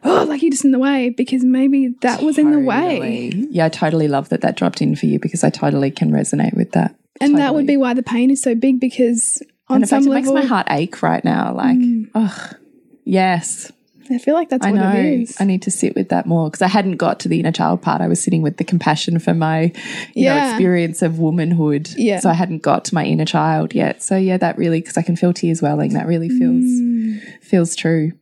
oh, 0.04 0.26
like 0.28 0.42
you're 0.42 0.52
just 0.52 0.64
in 0.64 0.72
the 0.72 0.80
way 0.80 1.10
because 1.10 1.44
maybe 1.44 1.96
that 2.02 2.22
was 2.22 2.38
in 2.38 2.52
the 2.52 2.60
way. 2.60 3.32
Yeah, 3.34 3.66
I 3.66 3.70
totally 3.70 4.08
love 4.08 4.30
that 4.30 4.42
that 4.42 4.56
dropped 4.56 4.82
in 4.82 4.96
for 4.96 5.08
you 5.08 5.20
because 5.20 5.44
I 5.44 5.50
totally 5.50 5.92
can 5.92 6.12
resonate 6.12 6.56
with 6.56 6.72
that. 6.72 6.96
And 7.20 7.38
that 7.38 7.54
would 7.54 7.68
be 7.68 7.78
why 7.78 7.94
the 7.94 8.04
pain 8.04 8.30
is 8.30 8.42
so 8.42 8.56
big 8.56 8.80
because 8.80 9.42
on 9.68 9.76
And 9.76 9.84
in 9.84 9.88
some 9.90 10.04
fact, 10.04 10.12
it 10.12 10.14
makes 10.14 10.30
my 10.30 10.46
heart 10.46 10.68
ache 10.70 11.02
right 11.02 11.24
now. 11.26 11.54
Like, 11.54 11.78
mm. 11.78 12.10
ugh, 12.16 12.56
yes, 13.04 13.72
I 14.12 14.18
feel 14.18 14.34
like 14.34 14.50
that's 14.50 14.66
I 14.66 14.72
what 14.72 14.80
know. 14.82 14.92
it 14.92 15.22
is. 15.22 15.38
I 15.40 15.44
need 15.44 15.62
to 15.64 15.72
sit 15.72 15.96
with 15.96 16.10
that 16.10 16.26
more 16.26 16.50
because 16.50 16.62
I 16.62 16.68
hadn't 16.68 16.98
got 16.98 17.20
to 17.22 17.28
the 17.28 17.40
inner 17.40 17.52
child 17.52 17.82
part. 17.82 18.02
I 18.02 18.08
was 18.08 18.22
sitting 18.22 18.42
with 18.42 18.58
the 18.58 18.64
compassion 18.64 19.20
for 19.20 19.34
my, 19.34 19.72
you 20.16 20.26
know, 20.26 20.36
Yeah. 20.36 20.50
experience 20.52 21.02
of 21.02 21.20
womanhood. 21.20 21.90
Yeah. 21.96 22.20
So 22.20 22.30
I 22.30 22.34
hadn't 22.34 22.62
got 22.64 22.86
to 22.86 22.96
my 22.96 23.06
inner 23.06 23.26
child 23.26 23.74
yet. 23.76 24.02
So 24.02 24.18
yeah, 24.18 24.38
that 24.38 24.58
really 24.58 24.82
because 24.82 24.98
I 24.98 25.02
can 25.04 25.16
feel 25.16 25.32
tears 25.34 25.62
welling. 25.62 25.94
That 25.94 26.08
really 26.08 26.30
feels 26.30 26.64
Mm. 26.64 27.20
feels 27.42 27.76
true. 27.76 28.14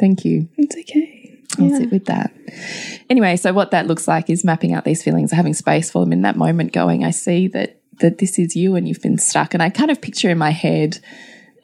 Thank 0.00 0.24
you. 0.24 0.48
It's 0.56 0.76
okay. 0.76 1.38
I'll 1.58 1.66
Yeah. 1.68 1.78
sit 1.78 1.90
with 1.92 2.06
that. 2.06 2.32
Anyway, 3.10 3.36
so 3.36 3.52
what 3.52 3.70
that 3.72 3.86
looks 3.86 4.08
like 4.08 4.30
is 4.30 4.44
mapping 4.44 4.72
out 4.72 4.84
these 4.84 5.02
feelings, 5.02 5.30
having 5.32 5.52
space 5.54 5.90
for 5.90 6.00
them 6.02 6.12
in 6.12 6.22
that 6.22 6.36
moment, 6.36 6.72
going, 6.72 7.04
I 7.04 7.10
see 7.10 7.48
that 7.48 7.76
that 8.00 8.18
this 8.18 8.38
is 8.38 8.56
you 8.56 8.74
and 8.74 8.88
you've 8.88 9.02
been 9.02 9.18
stuck. 9.18 9.52
And 9.54 9.62
I 9.62 9.68
kind 9.68 9.90
of 9.90 10.00
picture 10.00 10.30
in 10.30 10.38
my 10.38 10.50
head 10.50 10.98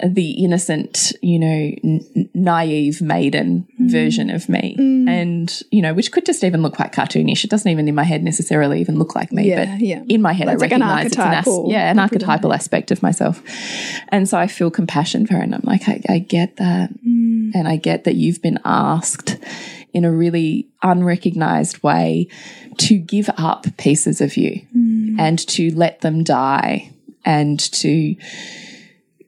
the 0.06 0.30
innocent, 0.44 1.12
you 1.22 1.38
know, 1.40 1.72
n- 1.82 2.28
naive 2.34 3.00
maiden 3.02 3.66
Mm. 3.80 3.90
version 3.90 4.30
of 4.30 4.48
me. 4.48 4.76
And, 5.08 5.62
you 5.72 5.82
know, 5.82 5.92
which 5.94 6.12
could 6.12 6.24
just 6.26 6.44
even 6.44 6.62
look 6.62 6.74
quite 6.76 6.92
cartoonish. 6.92 7.42
It 7.44 7.50
doesn't 7.50 7.70
even 7.70 7.88
in 7.88 7.94
my 7.94 8.04
head 8.04 8.22
necessarily 8.22 8.80
even 8.80 8.96
look 8.98 9.16
like 9.16 9.32
me, 9.32 9.48
Yeah, 9.48 9.64
but 9.64 9.80
yeah. 9.80 10.02
in 10.08 10.22
my 10.22 10.32
head 10.32 10.46
Like- 10.46 10.58
I 10.58 10.60
like 10.60 10.72
an 10.72 10.80
recognize 10.82 11.06
it's 11.06 11.16
an, 11.16 11.22
as- 11.22 11.26
archetypal 11.46 11.66
yeah, 11.70 11.90
an 11.90 11.98
archetypal 11.98 12.52
aspect 12.52 12.90
of 12.92 13.02
myself. 13.02 13.42
And 14.10 14.28
so 14.28 14.38
I 14.38 14.46
feel 14.46 14.70
compassion 14.70 15.26
for 15.26 15.34
her 15.34 15.40
and 15.40 15.54
I'm 15.54 15.62
like, 15.64 15.88
I, 15.88 16.00
I 16.08 16.18
get 16.20 16.56
that. 16.58 16.90
Mm. 17.04 17.52
And 17.54 17.66
I 17.66 17.76
get 17.76 18.04
that 18.04 18.14
you've 18.14 18.40
been 18.42 18.58
asked 18.64 19.36
in 19.92 20.04
a 20.04 20.12
really 20.12 20.68
unrecognized 20.82 21.82
way 21.82 22.28
to 22.76 22.98
give 22.98 23.30
up 23.36 23.66
pieces 23.78 24.20
of 24.20 24.36
you 24.36 24.60
and 25.18 25.38
to 25.48 25.74
let 25.74 26.02
them 26.02 26.22
die 26.22 26.90
and 27.24 27.58
to 27.58 28.14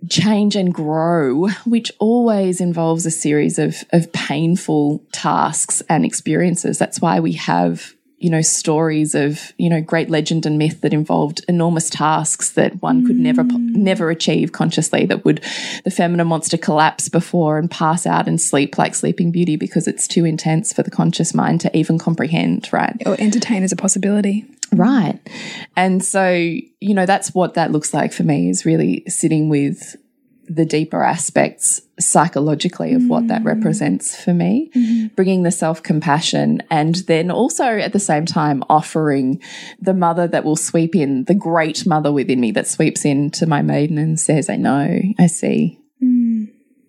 change 0.08 0.56
and 0.56 0.72
grow, 0.72 1.48
which 1.64 1.92
always 1.98 2.60
involves 2.60 3.06
a 3.06 3.10
series 3.10 3.58
of, 3.58 3.76
of 3.92 4.12
painful 4.12 5.02
tasks 5.12 5.82
and 5.88 6.04
experiences. 6.04 6.78
That's 6.78 7.00
why 7.00 7.20
we 7.20 7.32
have, 7.34 7.94
you 8.18 8.30
know, 8.30 8.42
stories 8.42 9.14
of, 9.14 9.52
you 9.58 9.68
know, 9.68 9.80
great 9.80 10.10
legend 10.10 10.46
and 10.46 10.58
myth 10.58 10.80
that 10.80 10.92
involved 10.92 11.44
enormous 11.48 11.90
tasks 11.90 12.52
that 12.52 12.80
one 12.82 13.06
could 13.06 13.16
never, 13.16 13.44
mm. 13.44 13.58
never 13.74 14.10
achieve 14.10 14.52
consciously, 14.52 15.06
that 15.06 15.24
would, 15.24 15.42
the 15.84 15.90
feminine 15.90 16.28
wants 16.28 16.48
to 16.50 16.58
collapse 16.58 17.08
before 17.08 17.58
and 17.58 17.70
pass 17.70 18.06
out 18.06 18.28
and 18.28 18.40
sleep 18.40 18.78
like 18.78 18.94
Sleeping 18.94 19.30
Beauty 19.30 19.56
because 19.56 19.86
it's 19.86 20.08
too 20.08 20.24
intense 20.24 20.72
for 20.72 20.82
the 20.82 20.90
conscious 20.90 21.34
mind 21.34 21.60
to 21.62 21.76
even 21.76 21.98
comprehend, 21.98 22.70
right? 22.72 23.00
Or 23.06 23.16
entertain 23.18 23.62
as 23.62 23.72
a 23.72 23.76
possibility. 23.76 24.46
Right. 24.72 25.18
And 25.76 26.04
so, 26.04 26.30
you 26.30 26.94
know, 26.94 27.06
that's 27.06 27.34
what 27.34 27.54
that 27.54 27.72
looks 27.72 27.92
like 27.92 28.12
for 28.12 28.22
me 28.22 28.48
is 28.48 28.64
really 28.64 29.04
sitting 29.08 29.48
with 29.48 29.96
the 30.50 30.64
deeper 30.64 31.04
aspects 31.04 31.80
psychologically 32.00 32.92
of 32.92 33.06
what 33.06 33.28
that 33.28 33.42
mm. 33.42 33.46
represents 33.46 34.20
for 34.20 34.34
me, 34.34 34.68
mm-hmm. 34.74 35.06
bringing 35.14 35.44
the 35.44 35.52
self 35.52 35.80
compassion, 35.80 36.60
and 36.70 36.96
then 37.06 37.30
also 37.30 37.64
at 37.64 37.92
the 37.92 38.00
same 38.00 38.26
time 38.26 38.64
offering 38.68 39.40
the 39.80 39.94
mother 39.94 40.26
that 40.26 40.44
will 40.44 40.56
sweep 40.56 40.96
in, 40.96 41.22
the 41.24 41.36
great 41.36 41.86
mother 41.86 42.10
within 42.10 42.40
me 42.40 42.50
that 42.50 42.66
sweeps 42.66 43.04
in 43.04 43.30
to 43.30 43.46
my 43.46 43.62
maiden 43.62 43.96
and 43.96 44.18
says, 44.18 44.50
I 44.50 44.56
know, 44.56 45.00
I 45.20 45.26
see, 45.28 45.78
mm. 46.02 46.48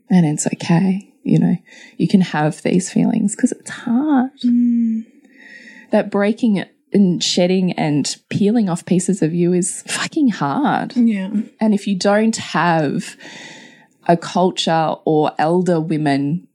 and 0.10 0.26
it's 0.26 0.48
okay. 0.48 1.14
You 1.24 1.38
know, 1.38 1.56
you 1.98 2.08
can 2.08 2.22
have 2.22 2.64
these 2.64 2.92
feelings 2.92 3.36
because 3.36 3.52
it's 3.52 3.70
hard. 3.70 4.32
Mm. 4.44 5.06
That 5.92 6.10
breaking 6.10 6.56
it 6.56 6.71
and 6.94 7.24
shedding 7.24 7.72
and 7.74 8.18
peeling 8.30 8.70
off 8.70 8.86
pieces 8.86 9.22
of 9.22 9.34
you 9.34 9.54
is 9.54 9.84
fucking 9.88 10.30
hard. 10.30 10.96
Yeah. 10.96 11.30
And 11.60 11.74
if 11.74 11.88
you 11.88 11.96
don't 11.96 12.36
have 12.38 13.16
a 14.08 14.18
culture 14.18 14.96
or 15.06 15.32
elder 15.38 15.80
women 15.80 16.48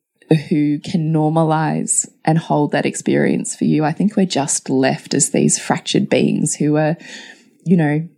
who 0.48 0.80
can 0.80 1.12
normalize 1.12 2.08
and 2.24 2.38
hold 2.38 2.72
that 2.72 2.86
experience 2.86 3.54
for 3.54 3.64
you, 3.64 3.84
I 3.84 3.92
think 3.92 4.16
we're 4.16 4.26
just 4.26 4.68
left 4.68 5.14
as 5.14 5.30
these 5.30 5.58
fractured 5.58 6.08
beings 6.08 6.56
who 6.56 6.76
are, 6.76 6.96
you 7.64 7.76
know, 7.76 8.08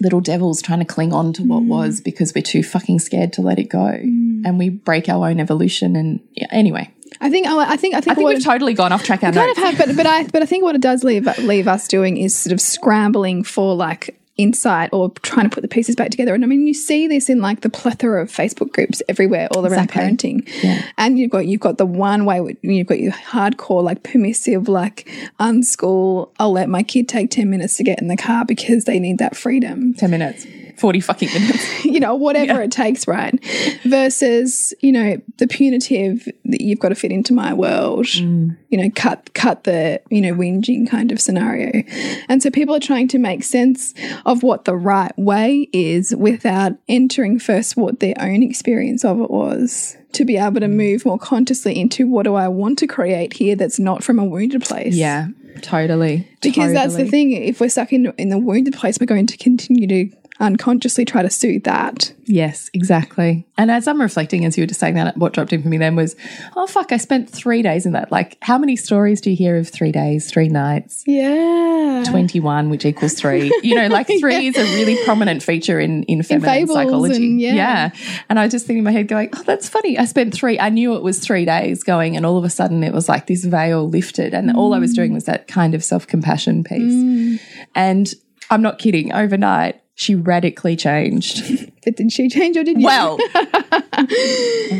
little 0.00 0.20
devils 0.20 0.62
trying 0.62 0.78
to 0.78 0.84
cling 0.84 1.12
on 1.12 1.32
to 1.34 1.42
what 1.42 1.62
mm. 1.62 1.68
was 1.68 2.00
because 2.00 2.34
we're 2.34 2.42
too 2.42 2.62
fucking 2.62 2.98
scared 2.98 3.32
to 3.34 3.42
let 3.42 3.58
it 3.58 3.68
go. 3.68 3.78
Mm. 3.78 4.42
And 4.44 4.58
we 4.58 4.70
break 4.70 5.08
our 5.08 5.28
own 5.28 5.38
evolution. 5.38 5.94
And 5.94 6.20
yeah, 6.32 6.48
anyway, 6.50 6.92
I 7.20 7.30
think 7.30 7.46
oh, 7.48 7.58
I 7.58 7.76
think 7.76 7.94
I 7.94 8.00
think, 8.00 8.12
I 8.12 8.14
think 8.14 8.28
we've 8.28 8.44
totally 8.44 8.74
gone 8.74 8.92
off 8.92 9.04
track. 9.04 9.22
Our 9.22 9.32
kind 9.32 9.46
notes. 9.46 9.58
of 9.58 9.64
have, 9.64 9.78
but 9.78 9.96
but 9.96 10.06
I 10.06 10.24
but 10.28 10.42
I 10.42 10.46
think 10.46 10.64
what 10.64 10.74
it 10.74 10.80
does 10.80 11.04
leave 11.04 11.26
leave 11.38 11.68
us 11.68 11.88
doing 11.88 12.16
is 12.16 12.36
sort 12.38 12.52
of 12.52 12.60
scrambling 12.60 13.42
for 13.44 13.74
like 13.74 14.16
insight 14.36 14.88
or 14.94 15.10
trying 15.20 15.44
to 15.44 15.54
put 15.54 15.60
the 15.60 15.68
pieces 15.68 15.94
back 15.94 16.10
together. 16.10 16.34
And 16.34 16.42
I 16.42 16.46
mean, 16.46 16.66
you 16.66 16.72
see 16.72 17.06
this 17.06 17.28
in 17.28 17.42
like 17.42 17.60
the 17.60 17.68
plethora 17.68 18.22
of 18.22 18.30
Facebook 18.30 18.72
groups 18.72 19.02
everywhere, 19.06 19.48
all 19.54 19.66
around 19.66 19.90
Exactly. 19.90 20.00
parenting. 20.42 20.62
Yeah. 20.64 20.82
And 20.96 21.18
you've 21.18 21.30
got 21.30 21.46
you've 21.46 21.60
got 21.60 21.76
the 21.76 21.84
one 21.84 22.24
way 22.24 22.56
you've 22.62 22.86
got 22.86 23.00
your 23.00 23.12
hardcore 23.12 23.82
like 23.82 24.02
permissive 24.02 24.66
like 24.68 25.06
unschool. 25.38 26.30
I'll 26.38 26.52
let 26.52 26.68
my 26.70 26.82
kid 26.82 27.08
take 27.08 27.30
ten 27.30 27.50
minutes 27.50 27.76
to 27.78 27.84
get 27.84 28.00
in 28.00 28.08
the 28.08 28.16
car 28.16 28.44
because 28.46 28.84
they 28.84 28.98
need 28.98 29.18
that 29.18 29.36
freedom. 29.36 29.92
10 29.94 30.10
minutes, 30.10 30.46
40 30.80 31.00
fucking 31.00 31.28
minutes. 31.32 31.84
you 31.84 32.00
know, 32.00 32.14
whatever 32.14 32.60
it 32.62 32.72
takes, 32.72 33.06
right? 33.06 33.38
Versus, 33.84 34.72
you 34.80 34.92
know, 34.92 35.20
the 35.38 35.46
punitive 35.46 36.24
that 36.44 36.60
you've 36.60 36.78
got 36.78 36.88
to 36.90 36.94
fit 36.94 37.12
into 37.12 37.32
my 37.32 37.52
world, 37.52 38.06
Mm. 38.06 38.56
you 38.70 38.78
know, 38.78 38.90
cut 38.94 39.32
cut 39.34 39.64
the, 39.64 40.00
you 40.10 40.20
know, 40.20 40.32
whinging 40.34 40.88
kind 40.88 41.12
of 41.12 41.20
scenario. 41.20 41.82
And 42.28 42.42
so 42.42 42.50
people 42.50 42.74
are 42.74 42.80
trying 42.80 43.08
to 43.08 43.18
make 43.18 43.42
sense 43.44 43.94
of 44.26 44.42
what 44.42 44.64
the 44.64 44.74
right 44.76 45.12
way 45.18 45.68
is 45.72 46.14
without 46.16 46.72
entering 46.88 47.38
first 47.38 47.76
what 47.76 48.00
their 48.00 48.14
own 48.18 48.42
experience 48.42 49.04
of 49.04 49.20
it 49.20 49.30
was. 49.30 49.96
To 50.14 50.24
be 50.24 50.36
able 50.36 50.60
to 50.60 50.66
Mm. 50.66 50.72
move 50.74 51.04
more 51.06 51.18
consciously 51.18 51.78
into 51.78 52.06
what 52.08 52.24
do 52.24 52.34
I 52.34 52.48
want 52.48 52.78
to 52.80 52.86
create 52.86 53.34
here 53.34 53.54
that's 53.54 53.78
not 53.78 54.02
from 54.02 54.18
a 54.18 54.24
wounded 54.24 54.62
place. 54.62 54.94
Yeah, 54.96 55.28
totally. 55.62 56.26
Because 56.42 56.72
that's 56.72 56.96
the 56.96 57.04
thing. 57.04 57.30
If 57.32 57.60
we're 57.60 57.68
stuck 57.68 57.92
in 57.92 58.12
in 58.18 58.28
the 58.30 58.38
wounded 58.38 58.74
place, 58.74 58.98
we're 59.00 59.06
going 59.06 59.26
to 59.28 59.36
continue 59.36 59.86
to 59.86 60.16
unconsciously 60.40 61.04
try 61.04 61.22
to 61.22 61.30
suit 61.30 61.64
that. 61.64 62.12
Yes, 62.24 62.70
exactly. 62.72 63.46
And 63.58 63.70
as 63.70 63.86
I'm 63.86 64.00
reflecting, 64.00 64.44
as 64.44 64.56
you 64.56 64.62
were 64.62 64.66
just 64.66 64.80
saying 64.80 64.94
that, 64.94 65.16
what 65.16 65.32
dropped 65.32 65.52
in 65.52 65.62
for 65.62 65.68
me 65.68 65.78
then 65.78 65.96
was, 65.96 66.16
oh, 66.56 66.66
fuck, 66.66 66.92
I 66.92 66.96
spent 66.96 67.28
three 67.28 67.60
days 67.60 67.86
in 67.86 67.92
that. 67.92 68.10
Like, 68.10 68.38
how 68.40 68.56
many 68.56 68.76
stories 68.76 69.20
do 69.20 69.30
you 69.30 69.36
hear 69.36 69.56
of 69.56 69.68
three 69.68 69.92
days, 69.92 70.30
three 70.30 70.48
nights? 70.48 71.04
Yeah. 71.06 72.04
21, 72.08 72.70
which 72.70 72.84
equals 72.84 73.14
three. 73.14 73.52
You 73.62 73.74
know, 73.74 73.88
like 73.88 74.06
three 74.20 74.46
is 74.46 74.56
a 74.56 74.62
really 74.74 74.96
prominent 75.04 75.42
feature 75.42 75.78
in, 75.78 76.04
in 76.04 76.22
feminine 76.22 76.50
fables 76.50 76.76
psychology. 76.76 77.26
and- 77.26 77.40
yeah. 77.40 77.54
yeah. 77.54 77.90
And 78.28 78.38
I 78.38 78.44
was 78.44 78.52
just 78.52 78.66
thinking 78.66 78.78
in 78.78 78.84
my 78.84 78.92
head, 78.92 79.08
going, 79.08 79.30
oh, 79.34 79.42
that's 79.42 79.68
funny. 79.68 79.98
I 79.98 80.06
spent 80.06 80.32
three, 80.32 80.58
I 80.58 80.70
knew 80.70 80.94
it 80.94 81.02
was 81.02 81.18
three 81.18 81.44
days 81.44 81.82
going, 81.82 82.16
and 82.16 82.24
all 82.24 82.38
of 82.38 82.44
a 82.44 82.50
sudden 82.50 82.82
it 82.82 82.92
was 82.92 83.08
like 83.08 83.26
this 83.26 83.44
veil 83.44 83.88
lifted. 83.88 84.32
And 84.32 84.56
all 84.56 84.72
I 84.72 84.78
was 84.78 84.94
doing 84.94 85.10
mm. 85.10 85.14
was 85.14 85.24
that 85.24 85.48
kind 85.48 85.74
of 85.74 85.84
self 85.84 86.06
compassion 86.06 86.64
piece. 86.64 86.94
Mm. 86.94 87.40
And 87.74 88.14
I'm 88.50 88.62
not 88.62 88.78
kidding, 88.78 89.12
overnight, 89.12 89.80
she 90.00 90.14
radically 90.14 90.76
changed. 90.76 91.68
But 91.82 91.96
did 91.96 92.12
she 92.12 92.28
change 92.28 92.58
or 92.58 92.62
did 92.62 92.78
you? 92.78 92.84
Well, 92.84 93.16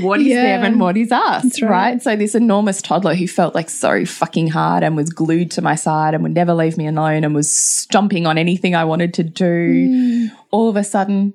what 0.03 0.21
is 0.21 0.27
Yeah. 0.27 0.59
them 0.59 0.65
and 0.65 0.79
what 0.79 0.99
is 0.99 1.11
us, 1.11 1.63
right. 1.63 1.71
right. 1.71 2.03
So 2.03 2.15
this 2.15 2.35
enormous 2.35 2.83
toddler 2.83 3.15
who 3.15 3.27
felt 3.27 3.55
like 3.55 3.71
so 3.71 4.05
fucking 4.05 4.49
hard 4.49 4.83
and 4.83 4.97
was 4.97 5.09
glued 5.09 5.51
to 5.53 5.63
my 5.63 5.77
side 5.77 6.13
and 6.13 6.23
would 6.23 6.35
never 6.35 6.53
leave 6.53 6.77
me 6.77 6.87
alone 6.87 7.25
and 7.25 7.35
was 7.35 7.51
stomping 7.51 8.27
on 8.27 8.37
anything 8.37 8.75
I 8.75 8.85
wanted 8.85 9.15
to 9.15 9.23
do, 9.23 9.89
mm. 9.89 10.31
all 10.51 10.69
of 10.69 10.77
a 10.77 10.85
sudden 10.85 11.33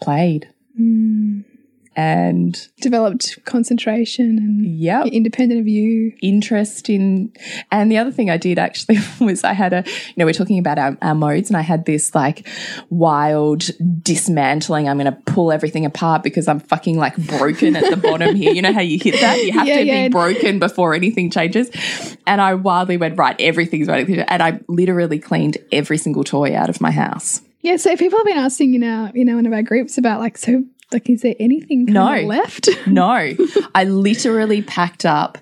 played. 0.00 0.48
Mm. 0.80 1.44
And 1.98 2.54
developed 2.82 3.38
concentration 3.46 4.36
and 4.38 4.66
yep, 4.78 5.06
independent 5.06 5.60
of 5.60 5.66
you. 5.66 6.12
interest 6.20 6.90
in 6.90 7.32
and 7.72 7.90
the 7.90 7.96
other 7.96 8.10
thing 8.12 8.28
I 8.28 8.36
did 8.36 8.58
actually 8.58 8.98
was 9.20 9.44
I 9.44 9.54
had 9.54 9.72
a 9.72 9.82
you 9.86 10.14
know 10.18 10.26
we're 10.26 10.34
talking 10.34 10.58
about 10.58 10.78
our, 10.78 10.98
our 11.00 11.14
modes 11.14 11.48
and 11.48 11.56
I 11.56 11.62
had 11.62 11.86
this 11.86 12.14
like 12.14 12.46
wild 12.90 13.70
dismantling 14.02 14.88
I'm 14.88 14.98
going 14.98 15.12
to 15.12 15.18
pull 15.32 15.50
everything 15.52 15.86
apart 15.86 16.22
because 16.22 16.48
I'm 16.48 16.60
fucking 16.60 16.98
like 16.98 17.16
broken 17.16 17.76
at 17.76 17.88
the 17.88 17.96
bottom 17.96 18.34
here. 18.36 18.52
You 18.52 18.62
know 18.62 18.72
how 18.72 18.80
you 18.80 18.98
hit 19.02 19.18
that? 19.20 19.42
You 19.42 19.52
have 19.52 19.66
Yeah, 19.66 19.76
to 19.78 19.84
yeah. 19.84 20.08
be 20.08 20.12
broken 20.12 20.58
before 20.58 20.94
anything 20.94 21.30
changes. 21.30 21.70
And 22.26 22.40
I 22.40 22.54
wildly 22.54 22.96
went 22.98 23.16
right 23.16 23.36
everything's 23.40 23.88
right 23.88 24.06
and 24.08 24.42
I 24.42 24.60
literally 24.68 25.18
cleaned 25.18 25.58
every 25.72 25.98
single 25.98 26.24
toy 26.24 26.54
out 26.54 26.68
of 26.68 26.80
my 26.80 26.90
house. 26.90 27.40
Yeah, 27.62 27.76
so 27.78 27.96
people 27.96 28.18
have 28.18 28.26
been 28.26 28.36
asking 28.36 28.74
in 28.74 28.84
our, 28.84 29.10
you 29.12 29.24
know, 29.24 29.34
one 29.34 29.46
of 29.46 29.52
our 29.52 29.62
groups 29.62 29.98
about 29.98 30.20
like, 30.20 30.38
so 30.38 30.62
like, 30.92 31.08
is 31.10 31.22
there 31.22 31.34
anything 31.40 31.84
No. 31.86 32.20
left? 32.22 32.68
No, 32.86 33.32
I 33.74 33.84
literally 33.84 34.62
packed 34.62 35.04
up 35.04 35.38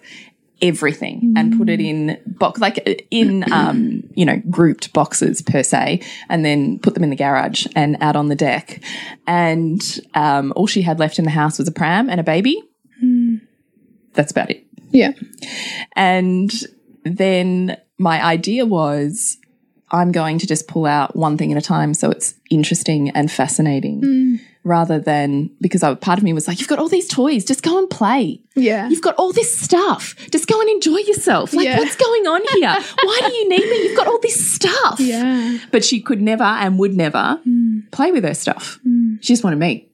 everything 0.63 1.35
and 1.37 1.59
put 1.59 1.69
it 1.69 1.79
in 1.81 2.19
box 2.27 2.59
like 2.61 3.07
in 3.11 3.45
um 3.53 4.03
you 4.15 4.25
know 4.25 4.41
grouped 4.49 4.93
boxes 4.95 5.43
per 5.43 5.63
se 5.63 6.01
and 6.31 6.43
then 6.45 6.79
put 6.79 6.95
them 6.95 7.03
in 7.05 7.11
the 7.11 7.17
garage 7.17 7.67
and 7.77 7.97
out 8.01 8.17
on 8.17 8.29
the 8.29 8.35
deck. 8.37 8.81
And 9.27 9.83
um 10.15 10.53
all 10.57 10.67
she 10.67 10.81
had 10.83 10.99
left 10.99 11.19
in 11.19 11.25
the 11.27 11.31
house 11.33 11.59
was 11.59 11.69
a 11.69 11.73
pram 11.73 12.09
and 12.09 12.19
a 12.21 12.23
baby. 12.25 12.63
That's 14.15 14.31
about 14.31 14.51
it. 14.51 14.65
Yeah. 14.91 15.13
and 15.97 16.51
then 17.05 17.77
my 17.99 18.25
idea 18.25 18.65
was 18.65 19.37
I'm 19.91 20.13
going 20.13 20.39
to 20.39 20.47
just 20.47 20.67
pull 20.69 20.87
out 20.87 21.15
one 21.15 21.37
thing 21.37 21.53
at 21.53 21.59
a 21.59 21.67
time 21.67 21.93
so 21.95 22.11
it's 22.11 22.35
interesting 22.51 23.11
and 23.11 23.31
fascinating 23.31 24.41
rather 24.65 24.99
than 24.99 25.51
because 25.61 25.83
I, 25.83 25.95
part 25.95 26.19
of 26.19 26.25
me 26.25 26.33
was 26.33 26.49
like, 26.49 26.59
you've 26.59 26.69
got 26.69 26.79
all 26.79 26.89
these 26.89 27.07
toys, 27.07 27.45
just 27.45 27.63
go 27.63 27.79
and 27.79 27.89
play. 27.89 28.41
Yeah. 28.57 28.89
You've 28.89 29.03
got 29.03 29.15
all 29.17 29.33
this 29.33 29.57
stuff, 29.57 30.15
just 30.31 30.49
go 30.49 30.61
and 30.61 30.69
enjoy 30.71 30.97
yourself. 30.99 31.53
Like, 31.53 31.67
Yeah. 31.67 31.79
what's 31.79 31.97
going 31.97 32.27
on 32.27 32.41
here? 32.55 32.71
Why 33.03 33.21
do 33.27 33.33
you 33.33 33.49
need 33.49 33.65
me? 33.69 33.83
You've 33.85 33.97
got 33.97 34.07
all 34.07 34.19
this 34.21 34.55
stuff. 34.55 34.99
Yeah. 34.99 35.59
But 35.71 35.85
she 35.85 36.01
could 36.01 36.21
never 36.23 36.45
and 36.45 36.79
would 36.79 36.95
never 36.95 37.41
mm. 37.47 37.91
play 37.93 38.11
with 38.11 38.25
her 38.25 38.35
stuff. 38.35 38.81
Mm. 38.87 39.19
She 39.23 39.35
just 39.35 39.45
wanted 39.45 39.59
me. 39.59 39.89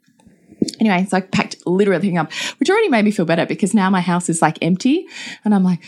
Anyway, 0.79 1.07
so 1.09 1.17
I 1.17 1.21
packed 1.23 1.57
literally 1.67 1.97
everything 1.97 2.19
up, 2.19 2.33
which 2.59 2.71
already 2.71 2.89
made 2.89 3.05
me 3.05 3.11
feel 3.11 3.25
better 3.25 3.47
because 3.47 3.75
now 3.75 3.91
my 3.91 4.01
house 4.01 4.29
is 4.29 4.41
like 4.41 4.59
empty 4.63 5.07
and 5.45 5.55
I'm 5.55 5.65
like, 5.65 5.81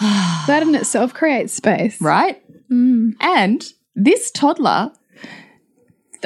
That 0.00 0.62
in 0.62 0.74
itself 0.74 1.12
creates 1.12 1.52
space. 1.52 2.00
right? 2.00 2.42
Mm. 2.70 3.14
And 3.20 3.66
this 3.94 4.30
toddler, 4.30 4.92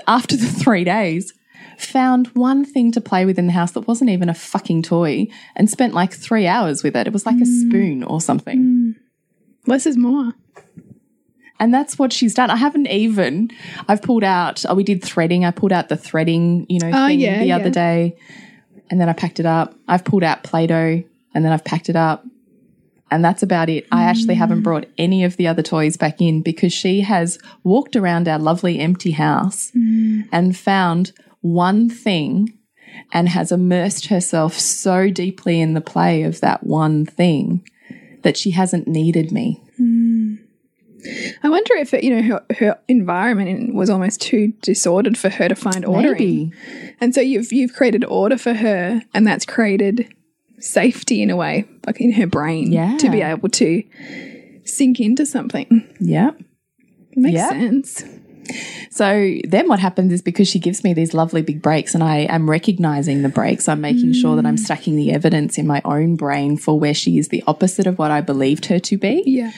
after 0.06 0.36
the 0.36 0.46
three 0.46 0.84
days, 0.84 1.32
found 1.78 2.28
one 2.28 2.64
thing 2.64 2.90
to 2.92 3.00
play 3.00 3.24
with 3.24 3.38
in 3.38 3.46
the 3.46 3.52
house 3.52 3.72
that 3.72 3.86
wasn't 3.88 4.10
even 4.10 4.28
a 4.28 4.34
fucking 4.34 4.82
toy 4.82 5.26
and 5.56 5.68
spent 5.70 5.94
like 5.94 6.12
three 6.12 6.46
hours 6.46 6.82
with 6.82 6.96
it. 6.96 7.06
It 7.06 7.12
was 7.12 7.26
like 7.26 7.40
a 7.40 7.46
spoon 7.46 8.02
or 8.02 8.20
something. 8.20 8.94
Less 9.66 9.86
is 9.86 9.96
more. 9.96 10.32
And 11.60 11.72
that's 11.72 11.98
what 11.98 12.12
she's 12.12 12.34
done. 12.34 12.50
I 12.50 12.56
haven't 12.56 12.88
even, 12.88 13.50
I've 13.88 14.02
pulled 14.02 14.24
out, 14.24 14.64
oh, 14.68 14.74
we 14.74 14.82
did 14.82 15.02
threading. 15.04 15.44
I 15.44 15.52
pulled 15.52 15.72
out 15.72 15.88
the 15.88 15.96
threading, 15.96 16.66
you 16.68 16.80
know, 16.80 16.90
Oh, 16.92 17.06
thing 17.06 17.20
yeah, 17.20 17.38
the 17.38 17.46
yeah. 17.46 17.56
other 17.56 17.70
day. 17.70 18.16
And 18.90 19.00
then 19.00 19.08
I 19.08 19.12
packed 19.12 19.38
it 19.40 19.46
up. 19.46 19.74
I've 19.86 20.04
pulled 20.04 20.24
out 20.24 20.42
Play 20.42 20.66
Doh 20.66 21.02
and 21.34 21.44
then 21.44 21.52
I've 21.52 21.64
packed 21.64 21.88
it 21.88 21.96
up. 21.96 22.24
And 23.10 23.24
that's 23.24 23.42
about 23.44 23.68
it. 23.68 23.86
I 23.92 24.02
actually 24.04 24.34
haven't 24.34 24.60
Mm. 24.60 24.64
brought 24.64 24.86
any 24.98 25.22
of 25.22 25.36
the 25.36 25.46
other 25.46 25.62
toys 25.62 25.96
back 25.96 26.20
in 26.20 26.42
because 26.42 26.72
she 26.72 27.02
has 27.02 27.38
walked 27.62 27.94
around 27.94 28.26
our 28.26 28.38
lovely 28.38 28.80
empty 28.80 29.12
house 29.12 29.70
Mm. 29.76 30.24
and 30.32 30.56
found 30.56 31.12
one 31.44 31.90
thing 31.90 32.58
and 33.12 33.28
has 33.28 33.52
immersed 33.52 34.06
herself 34.06 34.54
so 34.58 35.10
deeply 35.10 35.60
in 35.60 35.74
the 35.74 35.80
play 35.82 36.22
of 36.22 36.40
that 36.40 36.64
one 36.64 37.04
thing 37.04 37.62
that 38.22 38.36
she 38.36 38.52
hasn't 38.52 38.88
needed 38.88 39.30
me. 39.30 39.60
I 41.42 41.50
wonder 41.50 41.74
if, 41.74 41.92
it, 41.92 42.02
you 42.02 42.16
know, 42.16 42.22
her, 42.22 42.54
her 42.58 42.78
environment 42.88 43.74
was 43.74 43.90
almost 43.90 44.22
too 44.22 44.54
disordered 44.62 45.18
for 45.18 45.28
her 45.28 45.48
to 45.50 45.54
find 45.54 45.84
order 45.84 46.12
in. 46.14 46.18
Maybe. 46.18 46.52
And 46.98 47.14
so 47.14 47.20
you've 47.20 47.52
you've 47.52 47.74
created 47.74 48.04
order 48.06 48.38
for 48.38 48.54
her, 48.54 49.02
and 49.12 49.26
that's 49.26 49.44
created 49.44 50.08
safety 50.60 51.20
in 51.20 51.28
a 51.28 51.36
way, 51.36 51.66
like 51.86 52.00
in 52.00 52.12
her 52.12 52.26
brain, 52.26 52.72
Yeah. 52.72 52.96
to 52.96 53.10
be 53.10 53.20
able 53.20 53.50
to 53.50 53.82
sink 54.64 54.98
into 54.98 55.26
something. 55.26 55.86
Yeah. 56.00 56.30
Makes 57.16 57.34
Yeah. 57.34 57.50
sense. 57.50 58.04
So 58.94 59.34
then 59.42 59.66
what 59.68 59.80
happens 59.80 60.12
is 60.12 60.22
because 60.22 60.46
she 60.46 60.60
gives 60.60 60.84
me 60.84 60.94
these 60.94 61.14
lovely 61.14 61.42
big 61.42 61.60
breaks 61.60 61.94
and 61.94 62.04
I 62.04 62.18
am 62.18 62.48
recognizing 62.48 63.22
the 63.22 63.28
breaks, 63.28 63.68
I'm 63.68 63.80
making 63.80 64.12
sure 64.12 64.36
that 64.36 64.46
I'm 64.46 64.54
mm. 64.54 64.60
stacking 64.60 64.94
the 64.94 65.10
evidence 65.10 65.58
in 65.58 65.66
my 65.66 65.82
own 65.84 66.14
brain 66.14 66.56
for 66.56 66.78
where 66.78 66.94
she 66.94 67.18
is 67.18 67.26
the 67.26 67.42
opposite 67.48 67.88
of 67.88 67.98
what 67.98 68.12
I 68.12 68.20
believed 68.20 68.66
her 68.66 68.78
to 68.78 68.96
be. 68.96 69.24
Yeah. 69.26 69.50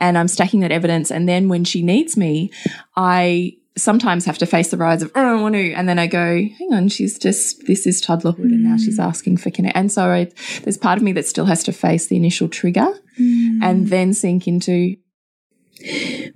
And 0.00 0.16
I'm 0.16 0.28
stacking 0.28 0.60
that 0.60 0.70
evidence. 0.70 1.10
And 1.10 1.28
then 1.28 1.48
when 1.48 1.64
she 1.64 1.82
needs 1.82 2.16
me, 2.16 2.52
I 2.94 3.56
sometimes 3.76 4.26
have 4.26 4.38
to 4.38 4.46
face 4.46 4.70
the 4.70 4.76
rise 4.76 5.02
of, 5.02 5.10
oh, 5.16 5.20
I 5.20 5.24
don't 5.24 5.42
want 5.42 5.56
to. 5.56 5.72
And 5.72 5.88
then 5.88 5.98
I 5.98 6.06
go, 6.06 6.36
hang 6.36 6.72
on, 6.72 6.86
she's 6.86 7.18
just, 7.18 7.66
this 7.66 7.84
is 7.84 8.00
toddlerhood 8.00 8.44
and 8.44 8.62
now 8.62 8.76
mm. 8.76 8.78
she's 8.78 9.00
asking 9.00 9.38
for 9.38 9.50
connect. 9.50 9.76
And 9.76 9.90
so 9.90 10.04
I, 10.04 10.30
there's 10.62 10.78
part 10.78 10.98
of 10.98 11.02
me 11.02 11.10
that 11.14 11.26
still 11.26 11.46
has 11.46 11.64
to 11.64 11.72
face 11.72 12.06
the 12.06 12.16
initial 12.16 12.48
trigger 12.48 12.94
mm. 13.18 13.58
and 13.60 13.88
then 13.88 14.14
sink 14.14 14.46
into, 14.46 14.94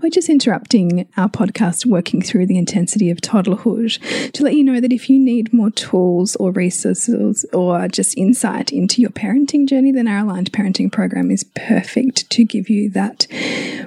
We're 0.00 0.10
just 0.10 0.28
interrupting 0.28 1.08
our 1.16 1.28
podcast, 1.28 1.86
working 1.86 2.22
through 2.22 2.46
the 2.46 2.58
intensity 2.58 3.10
of 3.10 3.18
toddlerhood, 3.18 4.32
to 4.32 4.42
let 4.42 4.54
you 4.54 4.64
know 4.64 4.80
that 4.80 4.92
if 4.92 5.08
you 5.10 5.18
need 5.18 5.52
more 5.52 5.70
tools 5.70 6.36
or 6.36 6.52
resources 6.52 7.44
or 7.52 7.88
just 7.88 8.16
insight 8.16 8.72
into 8.72 9.00
your 9.00 9.10
parenting 9.10 9.68
journey, 9.68 9.92
then 9.92 10.08
our 10.08 10.18
aligned 10.18 10.52
parenting 10.52 10.90
program 10.90 11.30
is 11.30 11.44
perfect 11.54 12.28
to 12.30 12.44
give 12.44 12.68
you 12.68 12.90
that 12.90 13.26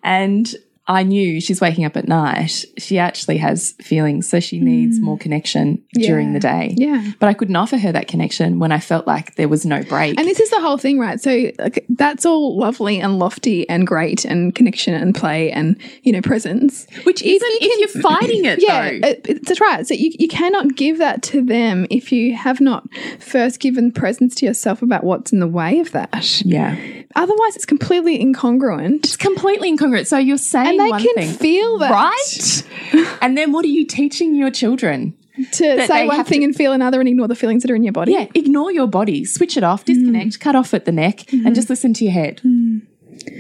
And 0.04 0.54
I 0.90 1.04
knew 1.04 1.42
she's 1.42 1.60
waking 1.60 1.84
up 1.86 1.98
at 1.98 2.08
night. 2.08 2.64
She 2.78 2.98
actually 2.98 3.38
has 3.38 3.74
feelings, 3.82 4.28
so 4.30 4.40
she 4.40 4.60
needs 4.60 5.00
more 5.00 5.18
connection 5.18 5.84
during 5.94 6.32
the 6.34 6.40
day. 6.40 6.74
Mm. 6.78 6.80
Yeah. 6.80 7.12
But 7.20 7.28
I 7.28 7.34
couldn't 7.34 7.56
offer 7.58 7.78
her 7.78 7.92
that 7.92 8.08
connection 8.08 8.60
when 8.60 8.72
I 8.72 8.80
felt 8.80 9.06
like 9.06 9.36
there 9.36 9.50
was 9.50 9.66
no 9.66 9.84
break. 9.84 10.18
And 10.18 10.28
this 10.28 10.40
is 10.40 10.50
the 10.50 10.62
whole 10.62 10.78
thing, 10.78 10.98
right? 10.98 11.20
So 11.20 11.52
like, 11.60 11.86
that's 11.90 12.26
all 12.26 12.58
lovely 12.58 13.02
and 13.02 13.20
lofty 13.20 13.68
and 13.68 13.86
great 13.86 14.24
and 14.24 14.56
connection 14.56 14.94
and 14.94 15.14
play 15.14 15.52
and, 15.52 15.76
you 16.04 16.14
know, 16.14 16.22
presence. 16.22 16.88
Which 17.04 17.22
isn't 17.22 17.52
if 17.62 17.94
you're 17.94 18.02
fighting 18.02 18.46
it, 18.46 18.62
Yeah, 18.62 18.90
though. 18.92 19.08
it- 19.10 19.46
that's 19.46 19.60
right. 19.60 19.86
So 19.86 19.94
you, 19.94 20.12
you 20.18 20.28
cannot 20.30 20.76
give 20.76 21.00
that 21.00 21.22
to 21.24 21.44
them 21.44 21.86
if 21.90 22.12
you 22.14 22.36
have 22.36 22.62
not 22.62 22.88
first 23.20 23.60
given 23.60 23.92
presence 23.92 24.36
to 24.36 24.46
yourself 24.46 24.82
about 24.82 25.04
what's 25.04 25.34
in 25.34 25.40
the 25.40 25.48
way 25.48 25.80
of 25.80 25.92
that. 25.92 26.42
yeah. 26.46 26.78
Otherwise, 27.16 27.56
it's 27.56 27.66
completely 27.66 28.20
incongruent. 28.24 29.06
It's 29.06 29.18
completely 29.18 29.76
incongruent. 29.76 30.06
So 30.08 30.18
you're 30.18 30.38
saying 30.38 30.68
And 30.68 30.77
they 30.78 30.90
one 30.90 31.02
can 31.02 31.16
thing, 31.16 31.34
feel 31.34 31.78
that. 31.80 31.92
right? 31.92 33.18
and 33.22 33.38
then 33.38 33.52
what 33.52 33.66
are 33.66 33.70
you 33.70 33.86
teaching 33.86 34.36
your 34.36 34.52
children? 34.52 35.18
To 35.52 35.86
say 35.86 36.08
one 36.08 36.26
thing 36.26 36.44
and 36.44 36.56
feel 36.56 36.74
another 36.74 37.00
and 37.00 37.08
ignore 37.08 37.28
the 37.28 37.36
feelings 37.36 37.62
that 37.62 37.70
are 37.70 37.76
in 37.76 37.84
your 37.84 37.94
body. 37.94 38.14
Yeah, 38.14 38.26
ignore 38.34 38.72
your 38.72 38.88
body, 38.88 39.24
switch 39.24 39.56
it 39.56 39.64
off, 39.64 39.86
disconnect, 39.86 40.32
mm. 40.32 40.40
cut 40.40 40.56
off 40.56 40.74
at 40.74 40.86
the 40.86 40.92
neck, 40.92 41.32
and 41.32 41.44
mm-hmm. 41.44 41.54
just 41.54 41.70
listen 41.70 41.94
to 41.94 42.04
your 42.04 42.14
head. 42.14 42.42
Mm. 42.44 42.82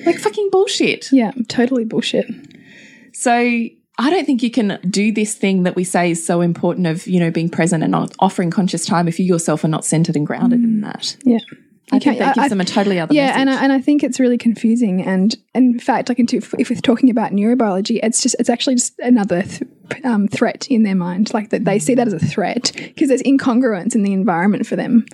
Like 0.05 0.17
fucking 0.17 0.49
bullshit. 0.51 1.11
Yeah, 1.11 1.31
totally 1.47 1.85
bullshit. 1.85 2.27
So 3.13 3.33
I 3.99 4.09
don't 4.11 4.25
think 4.25 4.43
you 4.43 4.51
can 4.51 4.79
do 4.87 5.11
this 5.11 5.33
thing 5.33 5.63
that 5.63 5.75
we 5.75 5.83
say 5.83 6.11
is 6.11 6.23
so 6.25 6.41
important 6.41 6.85
of, 6.85 7.07
you 7.07 7.19
know, 7.19 7.31
being 7.31 7.49
present 7.49 7.81
and 7.83 7.91
not 7.91 8.13
offering 8.19 8.51
conscious 8.51 8.85
time 8.85 9.07
if 9.07 9.19
you 9.19 9.25
yourself 9.25 9.63
are 9.63 9.69
not 9.69 9.83
centered 9.83 10.15
and 10.15 10.27
grounded 10.27 10.59
in 10.59 10.81
mm. 10.81 10.83
that. 10.83 11.17
Yeah. 11.23 11.39
I 11.91 11.99
think 11.99 12.19
that 12.19 12.35
gives 12.35 12.45
I- 12.45 12.49
them 12.49 12.59
a 12.61 12.65
totally 12.65 12.99
other 12.99 13.13
Yeah, 13.13 13.27
message. 13.27 13.39
and 13.41 13.49
I, 13.49 13.63
and 13.63 13.71
I 13.71 13.79
think 13.79 14.03
it's 14.03 14.19
really 14.19 14.37
confusing. 14.37 15.01
And, 15.01 15.35
in 15.55 15.79
fact, 15.79 16.09
like 16.09 16.19
into, 16.19 16.37
if 16.59 16.69
we're 16.69 16.81
talking 16.81 17.09
about 17.09 17.31
neurobiology, 17.31 17.99
it's 18.03 18.21
just 18.21 18.35
it's 18.39 18.49
actually 18.49 18.75
just 18.75 18.97
another 18.99 19.41
th 19.43 19.63
um, 20.03 20.27
threat 20.27 20.67
in 20.69 20.83
their 20.83 20.95
mind. 20.95 21.33
Like 21.33 21.49
that 21.51 21.63
they 21.63 21.79
see 21.79 21.95
that 21.95 22.07
as 22.07 22.13
a 22.13 22.19
threat 22.19 22.71
because 22.75 23.07
there's 23.07 23.23
incongruence 23.23 23.95
in 23.95 24.03
the 24.03 24.11
environment 24.13 24.67
for 24.67 24.75
them. 24.75 25.05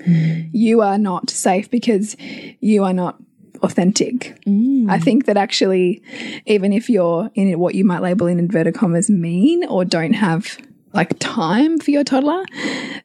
You 0.51 0.81
are 0.81 0.97
not 0.97 1.29
safe 1.29 1.69
because 1.69 2.15
you 2.59 2.83
are 2.83 2.93
not 2.93 3.17
authentic. 3.62 4.38
I 4.89 4.99
think 4.99 5.25
that 5.25 5.38
actually, 5.38 6.01
even 6.47 6.73
if 6.73 6.89
you're 6.89 7.29
in 7.36 7.57
what 7.59 7.75
you 7.75 7.86
might 7.86 8.01
label 8.01 8.27
in 8.27 8.39
inverted 8.39 8.73
commas 8.75 9.09
mean 9.09 9.63
or 9.65 9.86
don't 9.86 10.13
have 10.13 10.57
like 10.93 11.17
time 11.19 11.77
for 11.79 11.91
your 11.91 12.03
toddler, 12.03 12.43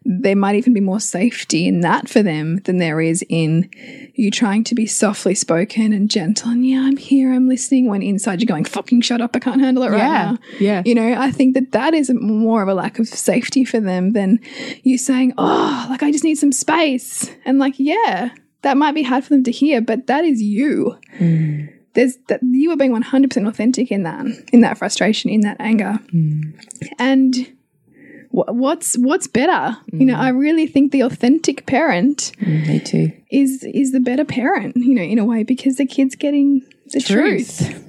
there 0.05 0.37
might 0.37 0.57
even 0.57 0.72
be 0.74 0.81
more 0.81 1.01
safety 1.01 1.66
in 1.66 1.81
that 1.81 2.09
for 2.09 2.22
them 2.22 2.59
than 2.64 2.79
there 2.79 3.01
is 3.01 3.24
in 3.29 3.70
you 4.14 4.31
trying 4.31 4.62
to 4.64 4.74
be 4.74 4.87
softly 4.87 5.35
spoken 5.35 5.92
and 5.92 6.11
gentle 6.11 6.51
and 6.51 6.66
yeah, 6.66 6.81
I'm 6.83 6.96
here, 6.96 7.33
I'm 7.33 7.48
listening. 7.48 7.87
When 7.88 8.03
inside 8.03 8.40
you're 8.40 8.46
going, 8.46 8.64
fucking 8.64 9.01
shut 9.01 9.20
up, 9.20 9.35
I 9.35 9.38
can't 9.38 9.61
handle 9.61 9.83
it 9.85 9.90
right 9.90 9.98
Yeah, 9.98 10.31
now. 10.33 10.38
yeah. 10.61 10.83
You 10.85 10.94
know, 10.94 11.14
I 11.18 11.31
think 11.31 11.55
that 11.55 11.72
that 11.72 11.94
is 11.94 12.11
more 12.14 12.62
of 12.62 12.68
a 12.68 12.74
lack 12.74 12.98
of 12.98 13.09
safety 13.09 13.64
for 13.64 13.81
them 13.81 14.12
than 14.12 14.40
you 14.83 14.98
saying, 14.98 15.33
oh, 15.38 15.87
like 15.88 16.03
I 16.03 16.11
just 16.12 16.24
need 16.24 16.37
some 16.37 16.53
space. 16.53 17.31
And 17.44 17.59
like, 17.59 17.74
yeah, 17.79 18.31
that 18.62 18.77
might 18.77 18.94
be 18.94 19.03
hard 19.03 19.24
for 19.24 19.31
them 19.31 19.44
to 19.44 19.51
hear, 19.51 19.81
but 19.81 20.07
that 20.09 20.24
is 20.24 20.42
you. 20.42 20.98
Mm. 21.18 21.72
There's 21.94 22.16
that 22.29 22.40
you 22.42 22.70
are 22.70 22.77
being 22.77 22.94
100% 22.94 23.48
authentic 23.48 23.90
in 23.90 24.03
that, 24.03 24.27
in 24.53 24.61
that 24.61 24.79
frustration, 24.79 25.31
in 25.31 25.40
that 25.40 25.57
anger. 25.59 25.98
Mm. 26.12 26.55
And 26.98 27.35
wh- 27.37 27.48
what's 28.46 28.96
what's 28.98 29.27
better? 29.27 29.77
You 29.92 30.07
know, 30.07 30.18
I 30.18 30.31
mm. 30.31 30.38
really 30.38 30.66
think 30.66 30.92
the 30.92 31.03
authentic 31.03 31.66
parent 31.66 32.33
mm, 32.40 32.66
Me 32.66 32.81
too. 32.81 33.12
is 33.31 33.64
is 33.64 33.92
the 33.92 34.01
better 34.01 34.24
parent, 34.24 34.77
you 34.77 34.94
know, 34.94 35.03
in 35.03 35.18
a 35.18 35.24
way 35.24 35.42
because 35.42 35.77
the 35.77 35.87
kid's 35.87 36.14
getting 36.14 36.62
the 36.92 37.01
truth. 37.01 37.85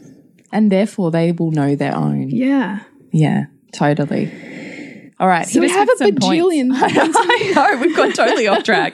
And 0.51 0.71
therefore 0.71 1.12
they 1.12 1.31
will 1.31 1.51
know 1.51 1.75
their 1.75 1.95
own. 1.95 2.29
Yeah. 2.29 2.79
Yeah, 3.12 3.45
totally. 3.71 4.31
All 5.19 5.27
right. 5.27 5.47
So 5.47 5.59
we 5.59 5.69
have 5.69 5.89
a 5.89 5.93
bajillion 5.95 6.69
I 6.73 7.51
know, 7.53 7.81
we've 7.81 7.95
gone 7.95 8.13
totally 8.13 8.47
off 8.47 8.63
track. 8.63 8.93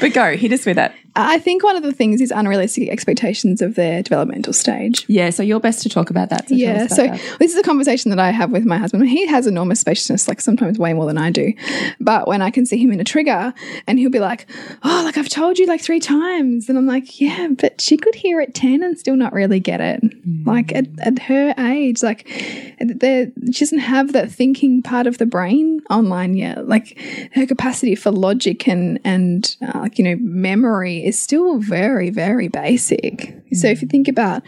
But 0.00 0.12
go, 0.12 0.36
hit 0.36 0.52
us 0.52 0.66
with 0.66 0.76
that. 0.76 0.94
I 1.16 1.38
think 1.38 1.62
one 1.62 1.76
of 1.76 1.82
the 1.84 1.92
things 1.92 2.20
is 2.20 2.32
unrealistic 2.32 2.88
expectations 2.88 3.62
of 3.62 3.76
their 3.76 4.02
developmental 4.02 4.52
stage. 4.52 5.04
Yeah, 5.06 5.30
so 5.30 5.42
you're 5.44 5.60
best 5.60 5.82
to 5.82 5.88
talk 5.88 6.10
about 6.10 6.30
that. 6.30 6.48
So 6.48 6.54
Yeah, 6.56 6.84
about 6.84 6.90
so 6.90 7.06
that. 7.06 7.20
this 7.38 7.52
is 7.52 7.58
a 7.58 7.62
conversation 7.62 8.10
that 8.10 8.18
I 8.18 8.30
have 8.30 8.50
with 8.50 8.64
my 8.64 8.78
husband. 8.78 9.08
He 9.08 9.26
has 9.28 9.46
enormous 9.46 9.80
spaciousness, 9.80 10.26
like 10.26 10.40
sometimes 10.40 10.78
way 10.78 10.92
more 10.92 11.06
than 11.06 11.16
I 11.16 11.30
do. 11.30 11.52
But 12.00 12.26
when 12.26 12.42
I 12.42 12.50
can 12.50 12.66
see 12.66 12.78
him 12.78 12.90
in 12.90 12.98
a 12.98 13.04
trigger 13.04 13.54
and 13.86 13.98
he'll 13.98 14.10
be 14.10 14.18
like, 14.18 14.46
Oh, 14.82 15.02
like 15.04 15.16
I've 15.16 15.28
told 15.28 15.58
you 15.58 15.66
like 15.66 15.80
three 15.80 16.00
times. 16.00 16.68
And 16.68 16.76
I'm 16.76 16.86
like, 16.86 17.20
Yeah, 17.20 17.48
but 17.50 17.80
she 17.80 17.96
could 17.96 18.16
hear 18.16 18.40
at 18.40 18.54
10 18.54 18.82
and 18.82 18.98
still 18.98 19.16
not 19.16 19.32
really 19.32 19.60
get 19.60 19.80
it. 19.80 20.02
Like 20.44 20.74
at, 20.74 20.86
at 21.00 21.18
her 21.20 21.54
age, 21.58 22.02
like 22.02 22.28
she 22.28 23.64
doesn't 23.64 23.78
have 23.78 24.12
that 24.14 24.32
thinking 24.32 24.82
part 24.82 25.06
of 25.06 25.18
the 25.18 25.26
brain 25.26 25.80
online 25.90 26.34
yet. 26.34 26.66
Like 26.66 26.98
her 27.34 27.46
capacity 27.46 27.94
for 27.94 28.10
logic 28.10 28.66
and, 28.66 28.98
and 29.04 29.56
uh, 29.62 29.78
like, 29.80 29.98
you 29.98 30.04
know, 30.04 30.16
memory 30.20 31.03
is 31.04 31.18
still 31.18 31.58
very, 31.58 32.10
very 32.10 32.48
basic. 32.48 33.34
So 33.52 33.68
if 33.68 33.82
you 33.82 33.88
think 33.88 34.08
about 34.08 34.42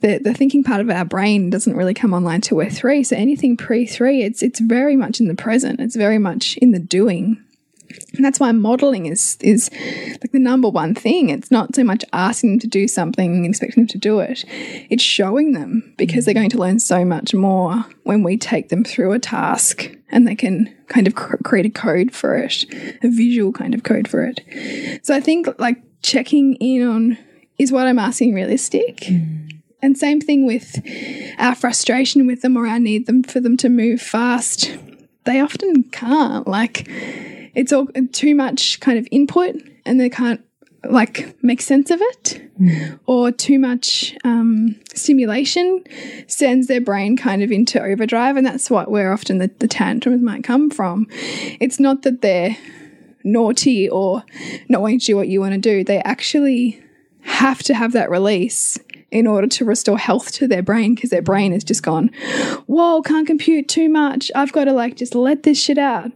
the, 0.00 0.20
the 0.22 0.34
thinking 0.34 0.62
part 0.62 0.80
of 0.80 0.90
our 0.90 1.04
brain 1.04 1.50
doesn't 1.50 1.76
really 1.76 1.94
come 1.94 2.12
online 2.12 2.42
till 2.42 2.58
we're 2.58 2.70
three. 2.70 3.02
So 3.02 3.16
anything 3.16 3.56
pre 3.56 3.86
three, 3.86 4.22
it's 4.22 4.42
it's 4.42 4.60
very 4.60 4.96
much 4.96 5.20
in 5.20 5.28
the 5.28 5.34
present. 5.34 5.80
It's 5.80 5.96
very 5.96 6.18
much 6.18 6.56
in 6.58 6.72
the 6.72 6.78
doing. 6.78 7.42
And 8.14 8.24
that's 8.24 8.40
why 8.40 8.52
modeling 8.52 9.06
is 9.06 9.36
is 9.40 9.70
like 9.72 10.32
the 10.32 10.38
number 10.38 10.68
one 10.68 10.94
thing. 10.94 11.30
It's 11.30 11.50
not 11.50 11.74
so 11.74 11.84
much 11.84 12.04
asking 12.12 12.52
them 12.52 12.58
to 12.60 12.66
do 12.66 12.88
something 12.88 13.36
and 13.36 13.46
expecting 13.46 13.84
them 13.84 13.88
to 13.88 13.98
do 13.98 14.20
it. 14.20 14.44
It's 14.90 15.02
showing 15.02 15.52
them 15.52 15.94
because 15.96 16.24
they're 16.24 16.34
going 16.34 16.50
to 16.50 16.58
learn 16.58 16.78
so 16.78 17.04
much 17.04 17.34
more 17.34 17.84
when 18.04 18.22
we 18.22 18.36
take 18.36 18.68
them 18.68 18.84
through 18.84 19.12
a 19.12 19.18
task 19.18 19.90
and 20.10 20.26
they 20.26 20.34
can 20.34 20.74
kind 20.88 21.06
of 21.06 21.14
cr 21.14 21.36
create 21.38 21.66
a 21.66 21.70
code 21.70 22.12
for 22.12 22.36
it, 22.36 22.64
a 23.02 23.08
visual 23.08 23.52
kind 23.52 23.74
of 23.74 23.82
code 23.82 24.08
for 24.08 24.24
it. 24.24 25.00
So 25.04 25.14
I 25.14 25.20
think 25.20 25.48
like 25.58 25.82
checking 26.02 26.54
in 26.56 26.86
on 26.86 27.18
is 27.58 27.72
what 27.72 27.86
I'm 27.86 27.98
asking 27.98 28.34
realistic? 28.34 28.98
Mm. 28.98 29.60
And 29.82 29.96
same 29.96 30.20
thing 30.20 30.46
with 30.46 30.80
our 31.38 31.54
frustration 31.54 32.26
with 32.26 32.42
them 32.42 32.56
or 32.56 32.66
our 32.66 32.78
need 32.78 33.06
them 33.06 33.22
for 33.22 33.40
them 33.40 33.56
to 33.58 33.68
move 33.68 34.00
fast. 34.00 34.76
They 35.24 35.40
often 35.40 35.84
can't. 35.84 36.46
Like 36.46 36.88
it's 37.56 37.72
all 37.72 37.88
too 38.12 38.34
much 38.34 38.78
kind 38.80 38.98
of 38.98 39.08
input 39.10 39.56
and 39.84 39.98
they 39.98 40.10
can't 40.10 40.42
like 40.84 41.34
make 41.42 41.60
sense 41.60 41.90
of 41.90 42.00
it 42.00 42.40
or 43.06 43.32
too 43.32 43.58
much 43.58 44.14
um, 44.24 44.78
stimulation 44.94 45.82
sends 46.28 46.68
their 46.68 46.80
brain 46.80 47.16
kind 47.16 47.42
of 47.42 47.50
into 47.50 47.82
overdrive. 47.82 48.36
And 48.36 48.46
that's 48.46 48.70
what 48.70 48.90
where 48.90 49.12
often 49.12 49.38
the, 49.38 49.50
the 49.58 49.66
tantrums 49.66 50.22
might 50.22 50.44
come 50.44 50.70
from. 50.70 51.08
It's 51.58 51.80
not 51.80 52.02
that 52.02 52.22
they're 52.22 52.56
naughty 53.24 53.88
or 53.88 54.22
not 54.68 54.82
wanting 54.82 55.00
to 55.00 55.06
do 55.06 55.16
what 55.16 55.28
you 55.28 55.40
want 55.40 55.54
to 55.54 55.58
do. 55.58 55.82
They 55.82 55.98
actually 56.02 56.80
have 57.22 57.62
to 57.64 57.74
have 57.74 57.92
that 57.92 58.10
release 58.10 58.78
in 59.10 59.26
order 59.26 59.46
to 59.46 59.64
restore 59.64 59.98
health 59.98 60.32
to 60.32 60.48
their 60.48 60.62
brain 60.62 60.94
because 60.94 61.10
their 61.10 61.22
brain 61.22 61.52
has 61.52 61.64
just 61.64 61.82
gone, 61.82 62.08
whoa, 62.66 63.02
can't 63.02 63.26
compute 63.26 63.68
too 63.68 63.88
much. 63.88 64.30
I've 64.34 64.52
got 64.52 64.64
to 64.64 64.72
like 64.72 64.96
just 64.96 65.14
let 65.14 65.44
this 65.44 65.60
shit 65.60 65.78
out. 65.78 66.10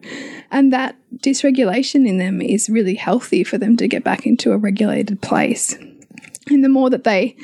And 0.51 0.73
that 0.73 0.97
dysregulation 1.19 2.07
in 2.07 2.19
them 2.19 2.43
is 2.43 2.69
really 2.69 2.95
healthy 2.95 3.45
for 3.45 3.59
them 3.59 3.77
to 3.77 3.89
get 3.89 4.03
back 4.03 4.27
into 4.27 4.53
a 4.53 4.59
regulated 4.59 5.23
place. 5.23 5.79
And 6.49 6.65
the 6.65 6.69
more 6.69 6.91
that 6.91 7.05
they, 7.05 7.37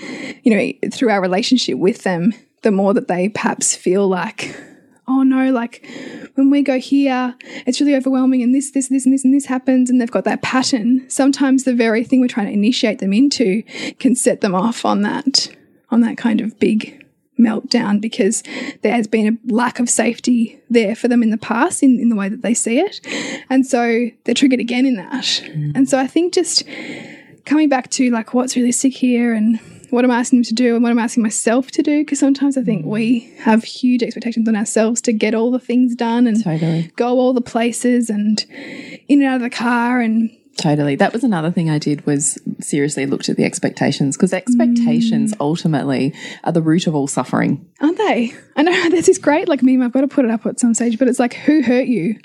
you 0.42 0.54
know, 0.54 0.90
through 0.90 1.10
our 1.10 1.20
relationship 1.20 1.78
with 1.78 2.02
them, 2.02 2.32
the 2.62 2.72
more 2.72 2.92
that 2.94 3.06
they 3.06 3.28
perhaps 3.28 3.76
feel 3.76 4.08
like, 4.08 4.56
oh 5.08 5.22
no, 5.22 5.50
like 5.52 5.86
when 6.34 6.50
we 6.50 6.62
go 6.62 6.78
here, 6.78 7.34
it's 7.66 7.80
really 7.80 7.94
overwhelming 7.94 8.42
and 8.42 8.54
this, 8.54 8.70
this, 8.72 8.88
this, 8.88 9.04
and 9.04 9.14
this, 9.14 9.24
and 9.24 9.34
this 9.34 9.46
happens, 9.46 9.90
and 9.90 10.00
they've 10.00 10.10
got 10.10 10.24
that 10.24 10.42
pattern. 10.42 11.08
Sometimes 11.08 11.64
the 11.64 11.74
very 11.74 12.04
thing 12.04 12.20
we're 12.20 12.28
trying 12.28 12.46
to 12.46 12.52
initiate 12.52 12.98
them 12.98 13.12
into 13.12 13.62
can 13.98 14.14
set 14.14 14.40
them 14.40 14.54
off 14.54 14.84
on 14.84 15.02
that, 15.02 15.48
on 15.90 16.00
that 16.00 16.16
kind 16.16 16.40
of 16.40 16.58
big 16.58 17.04
meltdown 17.38 18.00
because 18.00 18.42
there 18.82 18.92
has 18.92 19.06
been 19.06 19.38
a 19.46 19.52
lack 19.52 19.78
of 19.78 19.90
safety 19.90 20.58
there 20.70 20.96
for 20.96 21.06
them 21.06 21.22
in 21.22 21.30
the 21.30 21.36
past 21.36 21.82
in, 21.82 22.00
in 22.00 22.08
the 22.08 22.16
way 22.16 22.28
that 22.28 22.42
they 22.42 22.54
see 22.54 22.78
it. 22.78 23.00
And 23.50 23.66
so 23.66 24.08
they're 24.24 24.34
triggered 24.34 24.60
again 24.60 24.86
in 24.86 24.96
that. 24.96 25.12
Mm. 25.12 25.72
And 25.74 25.88
so 25.88 25.98
I 25.98 26.06
think 26.06 26.32
just 26.32 26.64
coming 27.44 27.68
back 27.68 27.90
to 27.90 28.10
like 28.10 28.34
what's 28.34 28.56
really 28.56 28.64
realistic 28.64 28.94
here 28.94 29.34
and 29.34 29.60
what 29.96 30.04
I'm 30.04 30.10
asking 30.10 30.40
them 30.40 30.44
to 30.44 30.54
do 30.54 30.74
and 30.74 30.82
what 30.82 30.90
I'm 30.90 30.98
asking 30.98 31.22
myself 31.22 31.70
to 31.72 31.82
do. 31.82 32.04
Because 32.04 32.20
sometimes 32.20 32.58
I 32.58 32.62
think 32.62 32.84
mm. 32.84 32.88
we 32.88 33.32
have 33.38 33.64
huge 33.64 34.02
expectations 34.02 34.46
on 34.46 34.54
ourselves 34.54 35.00
to 35.02 35.12
get 35.12 35.34
all 35.34 35.50
the 35.50 35.58
things 35.58 35.94
done 35.94 36.26
and 36.26 36.44
Totally. 36.44 36.92
go 36.96 37.18
all 37.18 37.32
the 37.32 37.40
places 37.40 38.10
and 38.10 38.44
in 39.08 39.22
and 39.22 39.24
out 39.24 39.36
of 39.36 39.42
the 39.42 39.50
car 39.50 40.00
and 40.00 40.30
Totally. 40.58 40.96
That 40.96 41.12
was 41.12 41.22
another 41.22 41.50
thing 41.50 41.68
I 41.68 41.78
did 41.78 42.06
was 42.06 42.38
seriously 42.60 43.04
looked 43.04 43.28
at 43.28 43.36
the 43.36 43.44
expectations 43.44 44.16
because 44.16 44.32
expectations 44.32 45.32
mm. 45.32 45.36
ultimately 45.38 46.14
are 46.44 46.52
the 46.52 46.62
root 46.62 46.86
of 46.86 46.94
all 46.94 47.06
suffering. 47.06 47.66
aren't 47.80 47.98
they? 47.98 48.32
I 48.54 48.62
know 48.62 48.90
this 48.90 49.08
is 49.08 49.18
great 49.18 49.48
like 49.48 49.62
meme. 49.62 49.82
I've 49.82 49.92
got 49.92 50.00
to 50.02 50.08
put 50.08 50.24
it 50.24 50.30
up 50.30 50.46
at 50.46 50.58
some 50.58 50.72
stage, 50.72 50.98
but 50.98 51.08
it's 51.08 51.18
like 51.18 51.34
who 51.34 51.62
hurt 51.62 51.86
you? 51.86 52.18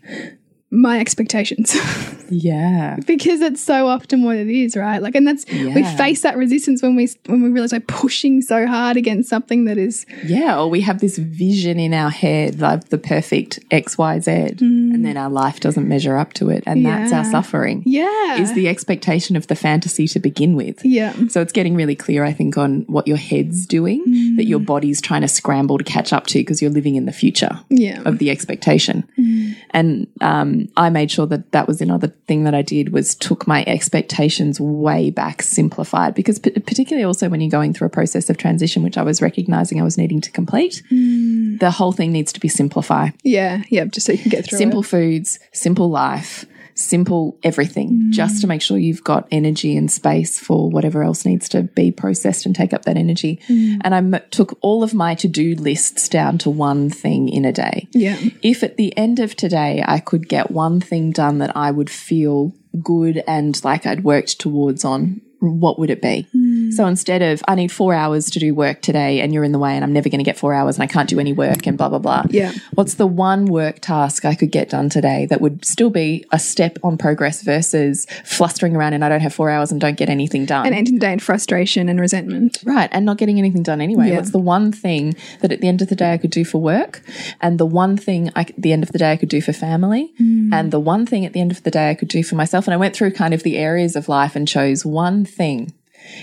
My 0.72 1.00
expectations. 1.00 1.76
Yeah. 2.34 2.96
because 3.06 3.42
it's 3.42 3.62
so 3.62 3.88
often 3.88 4.24
what 4.24 4.38
it 4.38 4.48
is, 4.48 4.78
right? 4.78 5.02
Like, 5.02 5.16
and 5.16 5.28
that's 5.28 5.46
we 5.52 5.84
face 5.98 6.22
that 6.22 6.38
resistance 6.38 6.82
when 6.82 6.96
we 6.96 7.10
when 7.26 7.44
we 7.44 7.50
realize 7.50 7.74
we're 7.74 7.82
pushing 7.82 8.42
so 8.42 8.66
hard 8.66 8.96
against 8.96 9.30
something 9.30 9.66
that 9.66 9.78
is 9.78 10.06
Yeah, 10.24 10.58
or 10.58 10.70
we 10.70 10.80
have 10.80 11.02
this 11.02 11.18
vision 11.18 11.78
in 11.78 11.94
our 11.94 12.10
head 12.10 12.62
like 12.62 12.88
the 12.88 12.98
perfect 12.98 13.60
XYZ, 13.70 14.60
mm. 14.60 14.62
and 14.62 15.06
then 15.06 15.18
our 15.18 15.30
life 15.30 15.60
doesn't 15.60 15.86
measure 15.86 16.16
up 16.16 16.32
to 16.36 16.50
it. 16.50 16.64
And 16.66 16.86
that's 16.86 17.12
our 17.12 17.26
suffering. 17.26 17.84
yeah, 17.86 18.38
Is 18.38 18.54
the 18.54 18.70
expectation 18.70 19.36
of 19.36 19.48
the 19.48 19.56
fantasy 19.56 20.08
to 20.08 20.20
begin 20.20 20.56
with. 20.56 20.86
yeah, 20.86 21.14
So 21.28 21.42
it's 21.42 21.52
getting 21.52 21.76
really 21.76 21.98
clear, 21.98 22.24
I 22.24 22.32
think, 22.32 22.58
on 22.58 22.84
what 22.88 23.10
your 23.10 23.18
head's 23.18 23.66
doing, 23.66 24.36
that 24.38 24.46
your 24.46 24.62
mm. 24.62 24.66
body's 24.66 25.02
trying 25.02 25.22
to 25.22 25.28
scramble 25.28 25.78
to 25.78 25.84
catch 25.84 26.14
up 26.14 26.28
to 26.28 26.40
because 26.40 26.62
you're 26.62 26.72
living 26.72 26.96
in 26.96 27.08
the 27.08 27.12
future 27.12 27.60
yeah, 27.70 28.02
of 28.06 28.20
the 28.20 28.30
expectation. 28.30 29.04
Mm. 29.20 29.41
And 29.74 30.08
um, 30.22 30.68
I 30.78 30.90
made 30.90 31.10
sure 31.12 31.26
that 31.28 31.52
that 31.52 31.68
was 31.68 31.82
another 31.82 32.08
thing 32.28 32.44
that 32.44 32.54
I 32.54 32.62
did 32.62 32.92
was 32.94 33.16
took 33.16 33.48
my 33.48 33.64
expectations 33.68 34.60
way 34.60 35.10
back, 35.10 35.42
simplified 35.42 36.14
because 36.14 36.40
p 36.40 36.52
particularly 36.52 37.04
also 37.06 37.30
when 37.30 37.42
you're 37.42 37.50
going 37.50 37.74
through 37.74 37.88
a 37.88 37.90
process 37.90 38.30
of 38.30 38.38
transition, 38.38 38.84
which 38.84 38.98
I 38.98 39.04
was 39.04 39.22
recognizing 39.22 39.80
I 39.80 39.84
was 39.84 39.98
needing 39.98 40.22
to 40.22 40.32
complete, 40.32 40.84
the 40.90 41.72
whole 41.72 41.92
thing 41.92 42.12
needs 42.12 42.32
to 42.34 42.40
be 42.40 42.48
simplify. 42.50 43.10
yeah, 43.24 43.64
yeah. 43.70 43.86
Just 43.86 44.06
so 44.06 44.12
you 44.12 44.18
can 44.20 44.30
get 44.30 44.46
through 44.46 44.58
Simple 44.58 44.82
it. 44.82 44.88
foods, 44.88 45.40
simple 45.54 45.90
life, 45.90 46.46
simple 46.76 47.38
everything, 47.44 47.90
mm. 47.92 48.12
just 48.12 48.42
to 48.42 48.48
make 48.48 48.62
sure 48.62 48.78
you've 48.78 49.04
got 49.04 49.28
energy 49.32 49.76
and 49.78 49.92
space 49.92 50.40
for 50.40 50.70
whatever 50.70 51.04
else 51.04 51.26
needs 51.26 51.50
to 51.50 51.64
be 51.64 51.92
processed 51.92 52.46
and 52.46 52.56
take 52.56 52.74
up 52.74 52.86
that 52.86 52.98
energy. 52.98 53.40
Mm. 53.48 53.82
And 53.82 53.96
I 53.96 53.98
m- 53.98 54.20
took 54.32 54.58
all 54.62 54.84
of 54.84 54.94
my 54.94 55.16
to 55.16 55.28
do 55.28 55.56
lists 55.56 56.10
down 56.10 56.38
to 56.40 56.50
one 56.50 56.90
thing 56.90 57.30
in 57.30 57.46
a 57.46 57.52
day. 57.52 57.88
Yeah, 57.92 58.18
If 58.42 58.64
at 58.64 58.78
the 58.78 58.96
end 58.98 59.20
of 59.20 59.36
today 59.36 59.84
I 59.86 60.00
could 60.00 60.28
get 60.28 60.52
one 60.52 60.80
thing 60.80 61.12
done 61.12 61.40
that 61.40 61.56
I 61.56 61.72
would 61.72 61.90
feel 61.90 62.54
good 62.82 63.24
and 63.28 63.62
like 63.64 63.86
I'd 63.86 64.04
worked 64.04 64.40
towards 64.40 64.86
on, 64.86 65.22
what 65.42 65.78
would 65.78 65.90
it 65.90 66.02
be? 66.02 66.28
Hmm. 66.32 66.72
So 66.72 66.86
instead 66.88 67.22
of 67.22 67.44
I 67.48 67.56
need 67.56 67.72
four 67.72 67.94
hours 67.94 68.30
to 68.32 68.40
do 68.40 68.56
work 68.56 68.82
today 68.82 69.22
and 69.22 69.34
you're 69.34 69.44
in 69.44 69.52
the 69.52 69.60
way 69.60 69.76
and 69.76 69.84
I'm 69.84 69.94
never 69.94 70.10
going 70.10 70.20
to 70.20 70.26
get 70.26 70.38
four 70.38 70.54
hours 70.54 70.78
and 70.78 70.84
I 70.84 70.88
can't 70.88 71.10
do 71.10 71.20
any 71.20 71.34
work 71.34 71.68
and 71.68 71.78
blah, 71.78 71.90
blah, 71.90 72.00
blah. 72.00 72.24
Yeah. 72.30 72.54
What's 72.74 72.96
the 72.96 73.08
one 73.08 73.46
work 73.46 73.80
task 73.82 74.26
I 74.26 74.36
could 74.36 74.52
get 74.52 74.70
done 74.70 74.90
today 74.90 75.26
that 75.28 75.42
would 75.42 75.64
still 75.66 75.90
be 75.90 76.26
a 76.32 76.40
step 76.40 76.78
on 76.84 76.98
progress 76.98 77.42
versus 77.42 78.08
flustering 78.24 78.76
around 78.76 78.94
and 78.94 79.04
I 79.04 79.10
don't 79.10 79.22
have 79.22 79.34
four 79.34 79.50
hours 79.50 79.72
and 79.72 79.80
don't 79.80 79.98
get 79.98 80.10
anything 80.10 80.46
done? 80.46 80.72
and 80.72 80.78
ending 80.78 80.96
the 80.96 81.00
day 81.02 81.14
in 81.14 81.20
frustration 81.20 81.90
and 81.90 82.00
resentment. 82.00 82.60
Right, 82.66 82.90
and 82.92 83.06
not 83.06 83.18
getting 83.18 83.38
anything 83.38 83.64
done 83.64 83.82
anyway. 83.82 84.10
Yeah. 84.10 84.18
What's 84.18 84.32
the 84.32 84.40
one 84.40 84.72
thing 84.72 85.16
that 85.42 85.52
at 85.52 85.62
the 85.62 85.68
end 85.68 85.82
of 85.82 85.90
the 85.90 85.96
day 85.96 86.14
I 86.14 86.18
could 86.18 86.32
do 86.32 86.46
for 86.46 86.60
work, 86.60 87.02
and 87.40 87.60
the 87.60 87.66
one 87.66 87.98
thing 87.98 88.32
I, 88.36 88.42
at 88.42 88.54
the 88.58 88.74
end 88.74 88.84
of 88.84 88.92
the 88.92 88.98
day 88.98 89.12
I 89.12 89.18
could 89.18 89.30
do 89.30 89.42
for 89.42 89.54
family, 89.54 90.14
hmm. 90.18 90.54
and 90.54 90.72
the 90.72 90.80
one 90.80 91.06
thing 91.06 91.26
at 91.26 91.34
the 91.34 91.42
end 91.42 91.52
of 91.52 91.64
the 91.64 91.72
day 91.72 91.90
I 91.90 91.96
could 91.96 92.08
do 92.08 92.24
for 92.24 92.36
myself? 92.36 92.68
And 92.68 92.74
I 92.74 92.78
went 92.78 92.96
through 92.96 93.12
kind 93.12 93.34
of 93.34 93.44
the 93.44 93.58
areas 93.58 93.96
of 93.96 94.08
life 94.08 94.36
and 94.36 94.48
chose 94.48 94.86
one 94.86 95.26
thing. 95.32 95.74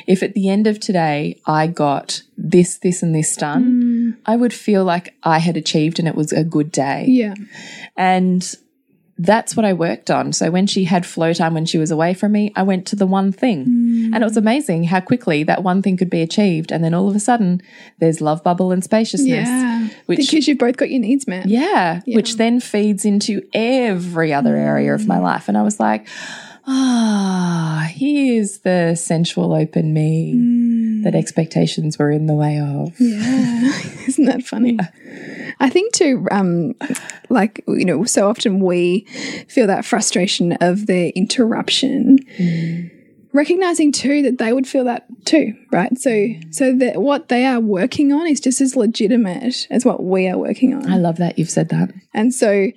If 0.06 0.22
at 0.22 0.34
the 0.34 0.48
end 0.48 0.66
of 0.66 0.80
today 0.80 1.40
I 1.46 1.66
got 1.66 2.22
this, 2.36 2.78
this, 2.78 3.02
and 3.02 3.14
this 3.14 3.36
done, 3.36 3.82
mm. 3.82 4.16
I 4.26 4.36
would 4.36 4.52
feel 4.52 4.84
like 4.84 5.14
I 5.22 5.38
had 5.38 5.56
achieved 5.56 5.98
and 5.98 6.08
it 6.08 6.14
was 6.14 6.32
a 6.32 6.44
good 6.44 6.72
day. 6.72 7.06
Yeah, 7.08 7.34
And 7.96 8.54
that's 9.18 9.56
what 9.56 9.66
I 9.66 9.72
worked 9.72 10.10
on. 10.10 10.32
So 10.32 10.50
when 10.50 10.68
she 10.68 10.84
had 10.84 11.04
flow 11.04 11.32
time 11.32 11.52
when 11.52 11.66
she 11.66 11.76
was 11.76 11.90
away 11.90 12.14
from 12.14 12.32
me, 12.32 12.52
I 12.54 12.62
went 12.62 12.86
to 12.88 12.96
the 12.96 13.06
one 13.06 13.32
thing. 13.32 13.66
Mm. 13.66 14.14
And 14.14 14.22
it 14.22 14.24
was 14.24 14.36
amazing 14.36 14.84
how 14.84 15.00
quickly 15.00 15.42
that 15.42 15.64
one 15.64 15.82
thing 15.82 15.96
could 15.96 16.08
be 16.08 16.22
achieved. 16.22 16.70
And 16.70 16.84
then 16.84 16.94
all 16.94 17.08
of 17.08 17.16
a 17.16 17.20
sudden, 17.20 17.60
there's 17.98 18.20
love 18.20 18.44
bubble 18.44 18.70
and 18.70 18.82
spaciousness. 18.82 19.48
yeah. 19.48 19.88
Which 20.06 20.18
because 20.18 20.46
you've 20.46 20.58
both 20.58 20.76
got 20.76 20.90
your 20.90 21.00
needs 21.00 21.26
met. 21.26 21.46
yeah, 22.06 22.16
which 22.16 22.36
then 22.36 22.60
feeds 22.60 23.04
into 23.04 23.42
every 23.52 24.32
other 24.32 24.54
area 24.56 24.94
of 24.94 25.08
my 25.08 25.18
mm. 25.18 25.22
life. 25.22 25.48
And 25.48 25.58
I 25.58 25.62
was 25.62 25.80
like, 25.80 26.06
ah, 26.68 27.88
here's 27.90 28.58
the 28.58 28.94
sensual 28.94 29.54
open 29.54 29.92
me 29.94 31.02
that 31.02 31.14
expectations 31.14 31.98
were 31.98 32.10
in 32.10 32.26
the 32.26 32.34
way 32.34 32.58
of. 32.58 32.92
Yeah, 33.00 33.72
isn't 34.06 34.26
that 34.26 34.42
funny? 34.44 34.78
I 35.60 35.70
think 35.70 35.94
too, 35.94 36.26
um, 36.30 36.74
like 37.30 37.64
you 37.66 37.84
know, 37.84 38.04
so 38.04 38.28
often 38.28 38.60
we 38.60 39.06
feel 39.48 39.66
that 39.66 39.84
frustration 39.84 40.52
of 40.60 40.86
the 40.86 41.10
interruption. 41.10 42.18
Recognizing 43.32 43.92
too 43.92 44.22
that 44.22 44.38
they 44.38 44.52
would 44.52 44.66
feel 44.66 44.84
that 44.84 45.06
too, 45.26 45.54
right? 45.70 45.96
So, 45.98 46.28
so 46.50 46.74
that 46.76 46.96
what 46.96 47.28
they 47.28 47.44
are 47.44 47.60
working 47.60 48.10
on 48.10 48.26
is 48.26 48.40
just 48.40 48.60
as 48.60 48.74
legitimate 48.74 49.66
as 49.70 49.84
what 49.84 50.02
we 50.02 50.26
are 50.28 50.38
working 50.38 50.74
on. 50.74 50.90
I 50.90 50.96
love 50.96 51.18
that 51.18 51.38
you've 51.38 51.50
said 51.50 51.68
that. 51.68 51.92
And 52.14 52.32
so, 52.32 52.72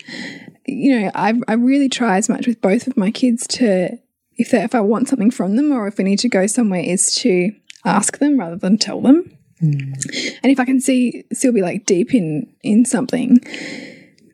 you 0.71 0.99
know, 0.99 1.11
I, 1.13 1.33
I 1.47 1.53
really 1.53 1.89
try 1.89 2.17
as 2.17 2.29
much 2.29 2.47
with 2.47 2.61
both 2.61 2.87
of 2.87 2.97
my 2.97 3.11
kids 3.11 3.45
to, 3.47 3.97
if 4.37 4.51
they, 4.51 4.63
if 4.63 4.73
I 4.73 4.81
want 4.81 5.09
something 5.09 5.31
from 5.31 5.55
them 5.55 5.71
or 5.71 5.87
if 5.87 5.97
we 5.97 6.03
need 6.03 6.19
to 6.19 6.29
go 6.29 6.47
somewhere, 6.47 6.81
is 6.81 7.13
to 7.15 7.51
ask 7.85 8.17
them 8.19 8.39
rather 8.39 8.55
than 8.55 8.77
tell 8.77 9.01
them. 9.01 9.37
Hmm. 9.59 9.93
And 10.41 10.51
if 10.51 10.59
I 10.59 10.65
can 10.65 10.81
see 10.81 11.23
still 11.31 11.53
be 11.53 11.61
like 11.61 11.85
deep 11.85 12.13
in 12.15 12.51
in 12.63 12.83
something, 12.85 13.39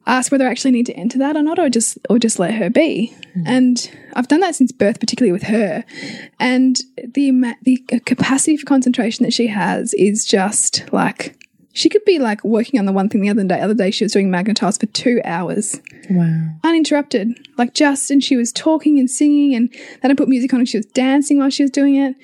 ask 0.06 0.32
whether 0.32 0.48
I 0.48 0.52
actually 0.52 0.72
need 0.72 0.86
to 0.86 0.94
enter 0.94 1.18
that 1.20 1.36
or 1.36 1.44
not, 1.44 1.60
or 1.60 1.70
just 1.70 1.98
or 2.10 2.18
just 2.18 2.40
let 2.40 2.54
her 2.54 2.70
be. 2.70 3.14
Hmm. 3.34 3.44
And 3.46 3.92
I've 4.14 4.30
done 4.30 4.40
that 4.40 4.56
since 4.56 4.72
birth, 4.72 5.00
particularly 5.00 5.34
with 5.34 5.44
her. 5.44 5.84
And 6.40 6.80
the 7.04 7.56
the 7.64 7.78
capacity 8.06 8.56
for 8.56 8.66
concentration 8.66 9.24
that 9.26 9.34
she 9.34 9.48
has 9.48 9.94
is 9.96 10.26
just 10.26 10.92
like 10.94 11.36
she 11.78 11.90
could 11.90 12.04
be 12.06 12.18
like 12.18 12.44
working 12.44 12.80
on 12.80 12.86
the 12.86 12.92
one 12.92 13.08
thing 13.08 13.22
the 13.22 13.30
other 13.30 13.44
day. 13.44 13.62
Other 13.62 13.76
day 13.76 13.92
she 13.92 14.04
was 14.04 14.12
doing 14.12 14.32
Magna-Tiles 14.32 14.80
for 14.80 14.88
two 14.88 15.22
hours 15.24 15.80
Wow. 16.10 16.56
uninterrupted, 16.64 17.38
like 17.58 17.76
just, 17.76 18.10
and 18.10 18.24
she 18.24 18.36
was 18.36 18.52
talking 18.52 18.98
and 18.98 19.10
singing, 19.10 19.54
and 19.54 19.72
then 20.02 20.10
I 20.10 20.16
put 20.16 20.28
music 20.28 20.54
on 20.54 20.62
and 20.62 20.68
she 20.68 20.78
was 20.78 20.88
dancing 20.88 21.38
while 21.38 21.52
she 21.52 21.64
was 21.64 21.70
doing 21.70 21.96
it. 21.96 22.16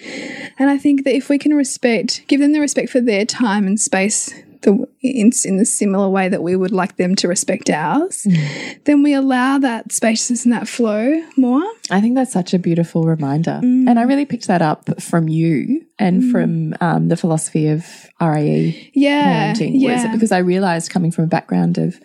And 0.58 0.72
I 0.72 0.78
think 0.80 1.04
that 1.04 1.14
if 1.14 1.30
we 1.30 1.38
can 1.38 1.54
respect, 1.54 2.24
give 2.28 2.42
them 2.42 2.52
the 2.52 2.60
respect 2.60 2.90
for 2.90 3.00
their 3.00 3.26
time 3.26 3.68
and 3.68 3.80
space, 3.80 4.34
the 4.64 4.88
in, 5.02 5.32
in 5.46 5.58
the 5.58 5.66
similar 5.66 6.10
way 6.10 6.30
that 6.30 6.42
we 6.42 6.56
would 6.56 6.72
like 6.72 6.96
them 6.96 7.14
to 7.16 7.28
respect 7.28 7.70
ours, 7.70 8.26
mm. 8.28 8.84
then 8.86 9.04
we 9.04 9.14
allow 9.14 9.60
that 9.60 9.92
spaciousness 9.92 10.46
and 10.46 10.54
that 10.54 10.68
flow 10.68 11.22
more. 11.38 11.64
I 11.92 12.02
think 12.02 12.16
that's 12.16 12.32
such 12.32 12.54
a 12.54 12.60
beautiful 12.60 13.04
reminder. 13.04 13.60
Mm. 13.62 13.90
And 13.90 14.00
I 14.00 14.04
really 14.04 14.26
picked 14.26 14.48
that 14.48 14.62
up 14.62 15.02
from 15.02 15.28
you 15.28 15.86
and 16.04 16.32
from 16.32 16.76
um, 16.82 17.08
the 17.08 17.16
philosophy 17.16 17.68
of 17.70 17.86
RIE 18.22 18.92
Yeah, 18.94 19.54
parenting. 19.54 19.74
Was 19.74 19.82
yeah. 19.82 20.12
because 20.12 20.32
I 20.32 20.40
realized 20.40 20.92
coming 20.92 21.12
from 21.12 21.24
a 21.24 21.28
background 21.28 21.78
of, 21.78 22.00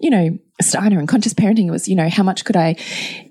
you 0.00 0.10
know, 0.10 0.38
Steiner 0.62 0.98
and 0.98 1.08
conscious 1.08 1.34
parenting, 1.34 1.66
it 1.66 1.72
was, 1.72 1.88
you 1.88 1.96
know, 1.96 2.08
how 2.08 2.22
much 2.22 2.44
could 2.44 2.56
I 2.56 2.76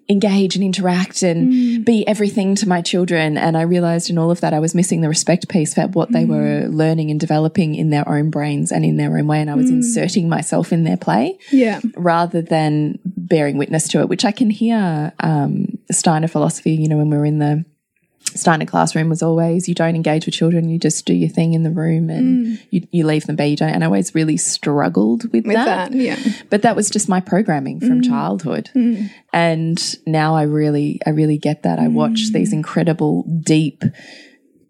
engage 0.10 0.56
and 0.56 0.64
interact 0.64 1.24
and 1.24 1.86
be 1.86 2.06
everything 2.06 2.54
to 2.56 2.68
my 2.68 2.82
children? 2.82 3.38
And 3.38 3.58
I 3.58 3.62
realized 3.62 4.10
in 4.10 4.18
all 4.18 4.30
of 4.30 4.42
that, 4.42 4.54
I 4.54 4.60
was 4.60 4.76
missing 4.76 5.00
the 5.02 5.08
respect 5.08 5.48
piece 5.48 5.74
for 5.74 5.88
what 5.88 6.12
they 6.12 6.26
were 6.26 6.68
learning 6.68 7.12
and 7.12 7.20
developing 7.20 7.76
in 7.76 7.90
their 7.92 8.08
own 8.08 8.30
brains 8.30 8.72
and 8.74 8.84
in 8.84 8.98
their 8.98 9.18
own 9.18 9.26
way. 9.28 9.40
And 9.40 9.50
I 9.50 9.56
was 9.56 9.70
inserting 9.70 10.28
myself 10.28 10.74
in 10.74 10.84
their 10.84 10.98
play 10.98 11.40
Yeah, 11.52 11.80
rather 11.96 12.42
than 12.42 13.00
bearing 13.06 13.58
witness 13.58 13.88
to 13.90 14.02
it, 14.02 14.10
which 14.10 14.26
I 14.26 14.32
can 14.34 14.50
hear 14.50 15.14
um, 15.22 15.78
Steiner 15.92 16.28
philosophy, 16.28 16.72
you 16.74 16.90
know, 16.90 16.98
when 16.98 17.10
we're 17.10 17.26
in 17.26 17.40
the 17.40 17.64
Steiner 18.38 18.66
classroom 18.66 19.10
was 19.10 19.22
always 19.22 19.68
you 19.68 19.76
don't 19.76 19.96
engage 19.96 20.26
with 20.26 20.36
children, 20.36 20.70
you 20.70 20.80
just 20.80 21.06
do 21.06 21.14
your 21.14 21.30
thing 21.30 21.54
in 21.54 21.64
the 21.64 21.72
room 21.72 22.10
and 22.10 22.48
mm. 22.48 22.62
you, 22.70 22.88
you 22.92 23.06
leave 23.06 23.26
them 23.26 23.36
be. 23.36 23.48
You 23.48 23.58
don't. 23.58 23.70
And 23.70 23.84
I 23.84 23.88
always 23.88 24.14
really 24.14 24.38
struggled 24.38 25.24
with, 25.32 25.46
with 25.46 25.56
that, 25.56 25.92
yeah. 25.92 26.18
But 26.50 26.62
that 26.64 26.76
was 26.76 26.90
just 26.90 27.10
my 27.10 27.20
programming 27.20 27.80
from 27.80 28.02
mm. 28.02 28.08
childhood. 28.08 28.70
Mm. 28.76 29.10
And 29.32 29.96
now 30.06 30.36
I 30.36 30.44
really, 30.44 31.00
I 31.06 31.12
really 31.12 31.38
get 31.38 31.64
that. 31.64 31.80
I 31.80 31.88
watch 31.88 32.32
these 32.32 32.54
incredible, 32.54 33.24
deep, 33.24 33.84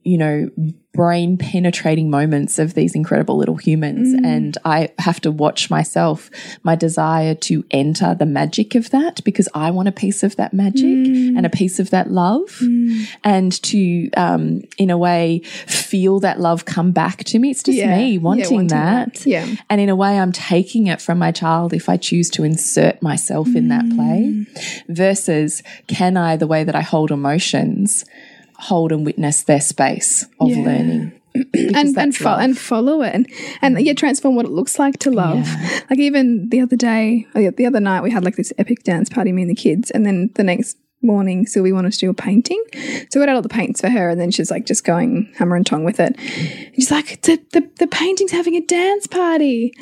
you 0.04 0.18
know, 0.18 0.50
brain 0.94 1.38
penetrating 1.38 2.10
moments 2.10 2.60
of 2.60 2.76
these 2.76 2.94
incredible 2.94 3.36
little 3.36 3.56
humans. 3.56 4.14
Mm. 4.14 4.26
And 4.26 4.58
I 4.64 4.90
have 5.00 5.20
to 5.22 5.32
watch 5.32 5.72
myself, 5.72 6.30
my 6.62 6.76
desire 6.76 7.34
to 7.36 7.66
enter 7.72 8.14
the 8.14 8.28
magic 8.28 8.76
of 8.76 8.92
that 8.92 9.24
because 9.24 9.50
I 9.56 9.72
want 9.72 9.88
a 9.88 9.92
piece 9.92 10.22
of 10.22 10.36
that 10.36 10.54
magic 10.54 10.84
mm. 10.86 11.36
and 11.36 11.48
a 11.48 11.50
piece 11.50 11.80
of 11.80 11.90
that 11.90 12.12
love 12.12 12.60
mm. 12.62 13.08
and 13.24 13.52
to, 13.64 14.12
um, 14.12 14.62
in 14.78 14.92
a 14.92 14.98
way, 14.98 15.40
feel 15.66 16.20
that 16.20 16.40
love 16.40 16.66
come 16.66 16.92
back 16.92 17.24
to 17.26 17.40
me. 17.40 17.50
It's 17.50 17.64
just 17.64 17.78
Yeah. 17.78 17.98
me 17.98 18.12
Yeah, 18.12 18.20
wanting, 18.20 18.52
wanting 18.52 18.68
that. 18.68 19.16
that. 19.16 19.26
Yeah. 19.26 19.48
And 19.72 19.82
in 19.82 19.90
a 19.90 19.96
way, 19.96 20.20
I'm 20.20 20.32
taking 20.32 20.88
it 20.88 21.02
from 21.02 21.18
my 21.18 21.32
child 21.32 21.74
if 21.74 21.90
I 21.90 21.98
choose 21.98 22.30
to 22.32 22.44
insert 22.44 23.02
myself 23.02 23.56
in 23.56 23.70
that 23.70 23.90
play 23.96 24.46
versus 24.88 25.64
can 25.88 26.18
I, 26.18 26.36
the 26.38 26.48
way 26.48 26.64
that 26.64 26.76
I 26.76 26.82
hold 26.82 27.10
emotions, 27.10 28.06
hold 28.58 28.92
and 28.92 29.06
witness 29.06 29.44
their 29.44 29.62
space 29.62 30.26
of 30.40 30.50
Yeah. 30.50 30.58
learning. 30.66 31.12
and 31.54 31.98
and, 31.98 32.16
fo- 32.16 32.26
love. 32.26 32.40
and 32.42 32.56
follow 32.56 33.02
it 33.02 33.12
and 33.16 33.28
and 33.64 33.82
yeah 33.82 33.94
transform 33.94 34.36
what 34.36 34.46
it 34.46 34.52
looks 34.52 34.78
like 34.78 35.00
to 35.00 35.10
love 35.10 35.50
like 35.90 35.98
even 35.98 36.48
the 36.50 36.62
other 36.62 36.76
day 36.76 37.26
the 37.34 37.66
other 37.66 37.80
night 37.80 38.04
we 38.04 38.12
had 38.12 38.24
like 38.24 38.36
this 38.36 38.54
epic 38.60 38.84
dance 38.84 39.10
party 39.10 39.32
me 39.32 39.42
and 39.42 39.50
the 39.50 39.56
kids 39.56 39.90
and 39.90 40.06
then 40.06 40.30
the 40.36 40.44
next 40.44 40.78
morning, 41.04 41.46
so 41.46 41.62
we 41.62 41.72
wanted 41.72 41.94
to 41.94 42.00
do 42.00 42.10
a 42.10 42.14
painting. 42.14 42.64
So 43.10 43.20
we 43.20 43.26
got 43.26 43.36
all 43.36 43.42
the 43.42 43.50
paints 43.50 43.82
for 43.82 43.90
her, 43.90 44.10
and 44.10 44.20
then 44.20 44.32
she's 44.32 44.50
like 44.50 44.66
just 44.66 44.84
going 44.84 45.32
hammer 45.38 45.56
and 45.56 45.66
tong 45.66 45.84
with 45.84 46.00
it. 46.00 46.16
And 46.18 46.76
she's 46.76 46.92
like, 46.92 47.22
the, 47.22 47.42
the, 47.52 47.70
the 47.80 47.88
painting's 47.88 48.32
having 48.32 48.56
a 48.56 48.62
dance 48.62 49.08
party. 49.08 49.74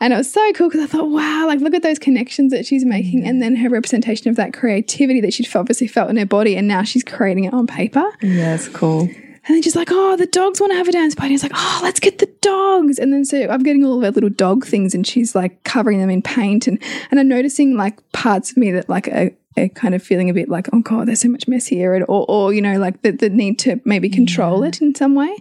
And 0.00 0.12
it 0.12 0.16
was 0.16 0.30
so 0.30 0.52
cool 0.52 0.68
because 0.68 0.82
I 0.82 0.86
thought, 0.86 1.10
wow, 1.10 1.46
like 1.46 1.60
look 1.60 1.74
at 1.74 1.82
those 1.82 1.98
connections 1.98 2.52
that 2.52 2.66
she's 2.66 2.84
making, 2.84 3.26
and 3.26 3.42
then 3.42 3.56
her 3.56 3.68
representation 3.68 4.28
of 4.28 4.36
that 4.36 4.52
creativity 4.52 5.20
that 5.20 5.32
she'd 5.32 5.48
obviously 5.54 5.88
felt 5.88 6.10
in 6.10 6.16
her 6.16 6.26
body, 6.26 6.56
and 6.56 6.68
now 6.68 6.82
she's 6.82 7.04
creating 7.04 7.44
it 7.44 7.54
on 7.54 7.66
paper. 7.66 8.04
Yeah, 8.22 8.54
it's 8.54 8.68
cool. 8.68 9.08
And 9.48 9.54
then 9.54 9.62
she's 9.62 9.76
like, 9.76 9.88
oh, 9.90 10.14
the 10.14 10.26
dogs 10.26 10.60
want 10.60 10.72
to 10.72 10.76
have 10.76 10.88
a 10.88 10.92
dance 10.92 11.14
party. 11.14 11.32
It's 11.32 11.42
like, 11.42 11.52
oh, 11.54 11.80
let's 11.82 12.00
get 12.00 12.18
the 12.18 12.30
dogs. 12.42 12.98
And 12.98 13.14
then 13.14 13.24
so 13.24 13.48
I'm 13.48 13.62
getting 13.62 13.82
all 13.82 13.96
of 13.96 14.02
her 14.02 14.10
little 14.10 14.28
dog 14.28 14.66
things 14.66 14.94
and 14.94 15.06
she's 15.06 15.34
like 15.34 15.64
covering 15.64 16.00
them 16.00 16.10
in 16.10 16.20
paint. 16.20 16.66
And, 16.66 16.78
and 17.10 17.18
I'm 17.18 17.28
noticing 17.28 17.74
like 17.74 18.12
parts 18.12 18.50
of 18.50 18.58
me 18.58 18.70
that 18.72 18.90
like 18.90 19.08
are, 19.08 19.30
kind 19.66 19.94
of 19.94 20.02
feeling 20.02 20.30
a 20.30 20.34
bit 20.34 20.48
like, 20.48 20.68
oh 20.72 20.80
God, 20.80 21.08
there's 21.08 21.20
so 21.20 21.28
much 21.28 21.48
mess 21.48 21.66
here. 21.66 21.94
And, 21.94 22.04
or, 22.08 22.24
or, 22.28 22.52
you 22.54 22.62
know, 22.62 22.78
like 22.78 23.02
the, 23.02 23.10
the 23.10 23.30
need 23.30 23.58
to 23.60 23.80
maybe 23.84 24.08
control 24.08 24.62
it 24.62 24.80
in 24.80 24.94
some 24.94 25.14
way. 25.16 25.34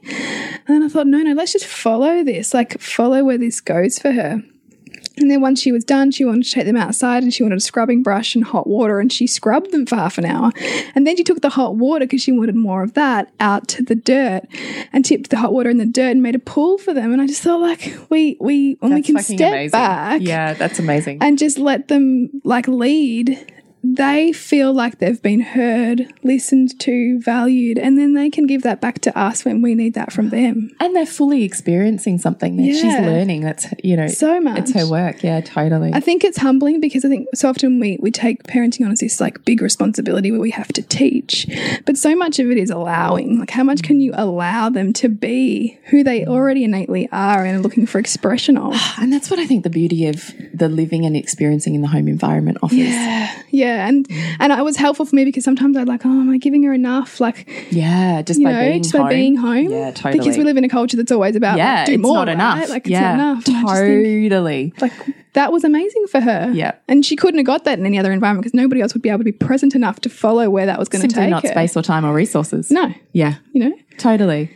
And 0.66 0.68
then 0.68 0.84
I 0.84 0.88
thought, 0.88 1.08
no, 1.08 1.20
no, 1.20 1.34
let's 1.34 1.54
just 1.54 1.66
follow 1.66 2.24
this, 2.24 2.54
like 2.54 2.80
follow 2.82 3.24
where 3.24 3.38
this 3.38 3.62
goes 3.62 4.00
for 4.00 4.12
her. 4.14 4.42
And 5.20 5.32
then 5.32 5.42
once 5.42 5.60
she 5.60 5.72
was 5.72 5.84
done, 5.84 6.12
she 6.12 6.24
wanted 6.26 6.44
to 6.44 6.52
take 6.52 6.66
them 6.68 6.78
outside 6.78 7.24
and 7.24 7.34
she 7.34 7.42
wanted 7.42 7.58
a 7.58 7.62
scrubbing 7.62 8.04
brush 8.04 8.36
and 8.36 8.44
hot 8.44 8.68
water 8.68 9.00
and 9.00 9.12
she 9.12 9.26
scrubbed 9.26 9.72
them 9.72 9.88
for 9.88 9.96
half 9.96 10.20
an 10.20 10.26
hour. 10.26 10.52
And 10.94 11.08
then 11.08 11.18
she 11.18 11.24
took 11.24 11.42
the 11.42 11.50
hot 11.50 11.76
water 11.76 12.06
because 12.06 12.22
she 12.22 12.32
wanted 12.32 12.56
more 12.56 12.84
of 12.84 12.94
that 12.94 13.32
out 13.40 13.68
to 13.70 13.82
the 13.84 13.96
dirt 13.96 14.44
and 14.94 15.04
tipped 15.04 15.32
the 15.32 15.38
hot 15.38 15.54
water 15.54 15.72
in 15.72 15.78
the 15.78 15.88
dirt 15.88 16.12
and 16.12 16.22
made 16.22 16.36
a 16.36 16.40
pool 16.40 16.78
for 16.78 16.94
them. 16.94 17.12
And 17.14 17.20
I 17.20 17.26
just 17.26 17.42
thought 17.42 17.62
like 17.62 17.98
we 18.12 18.38
we 18.40 18.78
when 18.80 18.92
That's 18.92 19.08
we 19.10 19.16
can 19.16 19.24
step 19.24 19.40
amazing. 19.54 19.72
back 19.72 20.22
Yeah, 20.22 20.54
that's 20.54 20.78
amazing. 20.78 21.18
and 21.22 21.40
just 21.40 21.58
let 21.58 21.88
them 21.88 22.30
like 22.44 22.68
lead 22.68 23.44
they 23.96 24.34
feel 24.34 24.74
like 24.74 25.00
they've 25.00 25.22
been 25.22 25.40
heard, 25.40 26.12
listened 26.24 26.80
to, 26.82 27.20
valued, 27.22 27.78
and 27.78 27.98
then 27.98 28.14
they 28.14 28.30
can 28.30 28.46
give 28.46 28.64
that 28.64 28.82
back 28.82 29.00
to 29.00 29.18
us 29.18 29.46
when 29.46 29.62
we 29.62 29.76
need 29.76 29.94
that 29.94 30.12
from 30.12 30.30
them. 30.30 30.72
And 30.80 30.96
they're 30.96 31.06
fully 31.06 31.44
experiencing 31.44 32.18
something 32.18 32.58
that 32.58 32.74
she's 32.74 32.84
learning. 32.84 33.42
That's, 33.42 33.68
you 33.84 33.96
know, 33.96 34.08
So 34.08 34.40
much. 34.42 34.60
it's 34.60 34.74
her 34.74 34.90
work. 34.90 35.24
Yeah, 35.24 35.42
totally. 35.42 35.92
I 35.94 36.00
think 36.00 36.24
it's 36.24 36.38
humbling 36.38 36.82
because 36.82 37.06
I 37.06 37.10
think 37.10 37.28
so 37.34 37.50
often 37.50 37.80
we, 37.80 37.98
we 38.02 38.12
take 38.12 38.44
parenting 38.44 38.86
on 38.86 38.92
as 38.92 39.00
this 39.00 39.22
like 39.22 39.46
big 39.46 39.62
responsibility 39.62 40.32
where 40.32 40.42
we 40.42 40.52
have 40.52 40.70
to 40.74 40.82
teach, 40.82 41.48
but 41.86 41.98
so 41.98 42.16
much 42.16 42.40
of 42.40 42.50
it 42.52 42.58
is 42.58 42.70
allowing. 42.70 43.40
Like, 43.40 43.52
how 43.52 43.64
much 43.64 43.84
can 43.84 44.00
you 44.02 44.12
allow 44.16 44.70
them 44.70 44.92
to 44.94 45.08
be 45.10 45.78
who 45.86 46.04
they 46.04 46.26
already 46.26 46.64
innately 46.64 47.08
are 47.12 47.46
and 47.46 47.58
are 47.58 47.62
looking 47.62 47.86
for 47.86 48.00
expression 48.00 48.58
of? 48.58 48.76
and 49.00 49.14
that's 49.14 49.30
what 49.30 49.40
I 49.40 49.46
think 49.46 49.64
the 49.64 49.70
beauty 49.70 50.08
of 50.08 50.34
the 50.54 50.68
living 50.68 51.06
and 51.06 51.16
experiencing 51.16 51.76
in 51.76 51.82
the 51.82 51.88
home 51.88 52.08
environment 52.08 52.58
offers. 52.64 52.78
Yeah, 52.80 53.44
yeah, 53.50 53.77
and 53.78 54.08
mm. 54.08 54.36
and 54.40 54.52
it 54.52 54.64
was 54.64 54.78
helpful 54.78 55.06
for 55.06 55.16
me 55.16 55.26
because 55.26 55.44
sometimes 55.44 55.78
I'd 55.78 55.88
like, 55.88 56.06
oh, 56.06 56.10
am 56.10 56.30
I 56.30 56.38
giving 56.38 56.64
her 56.64 56.74
enough? 56.74 57.20
Like, 57.20 57.48
Yeah, 57.72 58.22
just 58.22 58.40
you 58.40 58.46
by 58.46 58.54
know, 58.54 58.70
being 58.70 58.84
just 58.84 58.96
home. 58.96 59.06
by 59.06 59.10
being 59.10 59.36
home. 59.36 59.70
Yeah, 59.70 59.92
totally. 59.92 60.20
Because 60.20 60.38
we 60.38 60.44
live 60.44 60.58
in 60.58 60.64
a 60.64 60.70
culture 60.70 60.98
that's 60.98 61.12
always 61.12 61.36
about 61.36 61.58
yeah, 61.58 61.78
like, 61.80 61.86
do 61.88 61.94
it's 61.94 62.02
more, 62.02 62.16
not 62.16 62.28
right? 62.28 62.34
enough. 62.34 62.70
Like 62.70 62.86
it's 62.86 62.92
yeah, 62.92 63.16
not 63.16 63.32
enough. 63.32 63.44
Just 63.46 63.68
think, 63.76 64.32
totally. 64.32 64.74
like 64.82 64.94
that 65.38 65.52
was 65.52 65.64
amazing 65.64 66.08
for 66.08 66.20
her. 66.20 66.52
Yeah. 66.52 66.74
and 66.88 67.06
she 67.06 67.16
couldn't 67.16 67.38
have 67.38 67.46
got 67.46 67.64
that 67.66 67.78
in 67.78 67.86
any 67.86 68.00
other 68.00 68.12
environment 68.12 68.44
because 68.44 68.56
nobody 68.56 68.82
else 68.82 68.96
would 68.96 69.04
be 69.04 69.10
able 69.10 69.20
to 69.20 69.24
be 69.24 69.32
present 69.32 69.76
enough 69.76 70.00
to 70.02 70.10
follow 70.10 70.50
where 70.50 70.66
that 70.66 70.80
was 70.80 70.90
going 70.90 71.08
to 71.08 71.14
take 71.14 71.30
not 71.30 71.44
her. 71.44 71.50
space 71.50 71.78
or 71.78 71.84
time 71.84 72.04
or 72.06 72.14
resources. 72.14 72.72
No, 72.72 72.92
Yeah. 73.14 73.36
you 73.54 73.70
know. 73.70 73.76
Totally. 74.00 74.52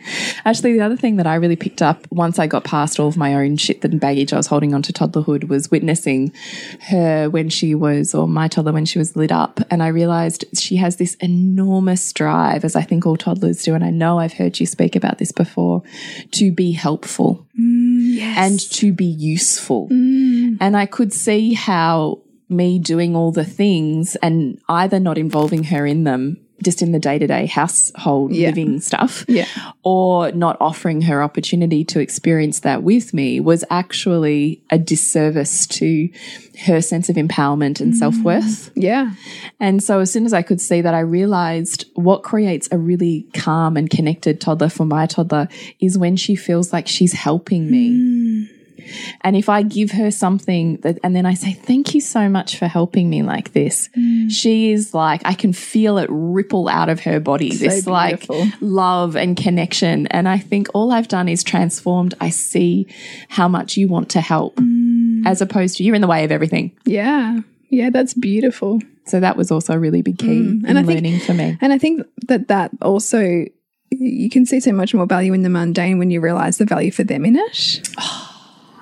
Actually, 0.46 0.74
the 0.74 0.82
other 0.82 0.96
thing 0.96 1.16
that 1.16 1.26
I 1.26 1.34
really 1.36 1.56
picked 1.56 1.82
up 1.82 2.06
once 2.12 2.38
I 2.38 2.46
got 2.46 2.64
past 2.64 3.00
all 3.00 3.08
of 3.08 3.18
my 3.18 3.34
own 3.34 3.58
shit 3.58 3.84
and 3.84 4.00
baggage 4.00 4.34
I 4.34 4.38
was 4.38 4.46
holding 4.46 4.76
onto 4.76 4.94
toddlerhood 4.94 5.48
was 5.48 5.72
witnessing 5.72 6.32
her 6.90 7.28
when 7.28 7.50
she 7.50 7.74
was, 7.74 8.14
or 8.14 8.28
my 8.28 8.48
toddler 8.48 8.72
when 8.72 8.86
she 8.86 9.00
was 9.00 9.16
lit 9.16 9.32
up. 9.32 9.60
And 9.72 9.82
I 9.82 9.88
realized 9.88 10.46
she 10.56 10.76
has 10.76 10.98
this 10.98 11.16
enormous 11.16 12.14
drive, 12.14 12.64
as 12.64 12.76
I 12.76 12.84
think 12.84 13.06
all 13.08 13.18
toddlers 13.18 13.64
do. 13.64 13.74
And 13.74 13.84
I 13.84 13.90
know 13.90 14.20
I've 14.20 14.34
heard 14.34 14.60
you 14.60 14.68
speak 14.68 14.96
about 14.96 15.18
this 15.18 15.32
before, 15.32 15.82
to 16.34 16.52
be 16.52 16.72
helpful 16.72 17.48
mm. 17.60 17.91
And 18.22 18.60
to 18.72 18.94
be 18.94 19.06
useful. 19.06 19.88
Mm. 19.90 20.58
And 20.60 20.76
I 20.78 20.86
could 20.86 21.14
see 21.14 21.54
how 21.54 22.22
me 22.50 22.80
doing 22.80 23.16
all 23.16 23.32
the 23.32 23.46
things 23.46 24.16
and 24.18 24.60
either 24.68 25.00
not 25.00 25.18
involving 25.18 25.64
her 25.66 25.86
in 25.86 26.04
them, 26.04 26.38
just 26.64 26.82
in 26.82 26.92
the 26.92 27.00
day 27.00 27.18
to 27.20 27.28
day 27.28 27.46
household 27.46 28.34
Yeah. 28.34 28.50
living 28.50 28.80
stuff, 28.80 29.26
Yeah. 29.28 29.46
or 29.84 30.32
not 30.32 30.58
offering 30.60 31.02
her 31.02 31.24
opportunity 31.24 31.84
to 31.86 32.00
experience 32.00 32.60
that 32.62 32.84
with 32.84 33.14
me 33.14 33.40
was 33.40 33.64
actually 33.70 34.62
a 34.70 34.78
disservice 34.78 35.66
to 35.68 36.10
her 36.66 36.82
sense 36.82 37.10
of 37.10 37.16
empowerment 37.16 37.82
and 37.82 37.94
mm. 37.94 37.96
self 37.96 38.16
worth. 38.24 38.72
Yeah, 38.76 39.12
And 39.60 39.82
so, 39.82 40.00
as 40.00 40.12
soon 40.12 40.26
as 40.26 40.34
I 40.34 40.42
could 40.42 40.62
see 40.62 40.82
that, 40.82 40.94
I 40.94 41.00
realized 41.00 41.86
what 41.96 42.24
creates 42.24 42.68
a 42.72 42.78
really 42.78 43.26
calm 43.34 43.78
and 43.78 43.90
connected 43.90 44.40
toddler 44.40 44.70
for 44.70 44.86
my 44.86 45.06
toddler 45.06 45.48
is 45.80 45.98
when 45.98 46.16
she 46.16 46.36
feels 46.36 46.72
like 46.74 46.88
she's 46.88 47.14
helping 47.14 47.72
me. 47.72 47.90
Mm. 47.92 48.11
And 49.22 49.36
if 49.36 49.50
I 49.50 49.62
give 49.64 49.92
her 49.92 50.12
something 50.12 50.78
that, 50.78 51.00
and 51.04 51.16
then 51.16 51.26
I 51.26 51.34
say, 51.34 51.54
thank 51.54 51.94
you 51.94 52.02
so 52.02 52.28
much 52.30 52.58
for 52.58 52.68
helping 52.68 53.10
me 53.10 53.24
like 53.24 53.54
this, 53.54 53.90
she 54.30 54.72
is 54.72 54.94
like, 54.94 55.22
I 55.26 55.34
can 55.34 55.54
feel 55.54 55.98
it 55.98 56.08
ripple 56.12 56.68
out 56.70 56.90
of 56.90 57.02
her 57.02 57.20
body, 57.20 57.56
this 57.56 57.88
like 57.88 58.26
love 58.62 59.16
and 59.16 59.36
connection. 59.38 60.08
And 60.08 60.28
I 60.28 60.38
think 60.38 60.68
all 60.74 60.92
I've 60.92 61.08
done 61.08 61.28
is 61.30 61.44
transformed. 61.44 62.14
I 62.20 62.30
see 62.30 62.88
how 63.30 63.48
much 63.48 63.78
you 63.78 63.88
want 63.88 64.10
to 64.12 64.22
help 64.22 64.60
as 65.26 65.42
opposed 65.42 65.78
to 65.78 65.84
you're 65.84 65.96
in 65.96 66.02
the 66.02 66.08
way 66.08 66.24
of 66.24 66.32
everything. 66.32 66.78
yeah, 66.86 67.40
yeah. 67.70 67.90
That's 67.90 68.14
beautiful. 68.14 68.80
So 69.06 69.20
that 69.20 69.38
was 69.38 69.50
also 69.52 69.74
a 69.74 69.80
really 69.80 70.02
big 70.02 70.18
key 70.20 70.28
Mm. 70.28 70.64
And 70.68 70.78
I 70.78 70.84
think- 70.84 70.96
learning 71.02 71.20
for 71.22 71.34
me. 71.34 71.58
And 71.62 71.72
I 71.74 71.78
think 71.78 72.06
that 72.28 72.48
that 72.50 72.72
also 72.82 73.46
you 73.90 74.30
can 74.30 74.46
see 74.46 74.60
so 74.60 74.72
much 74.72 74.94
more 74.94 75.06
value 75.06 75.34
in 75.34 75.42
the 75.42 75.50
mundane 75.50 75.98
when 76.00 76.12
you 76.12 76.22
realize 76.22 76.58
the 76.58 76.66
value 76.66 76.92
for 76.92 77.04
them 77.04 77.26
in 77.26 77.36
it 77.36 77.82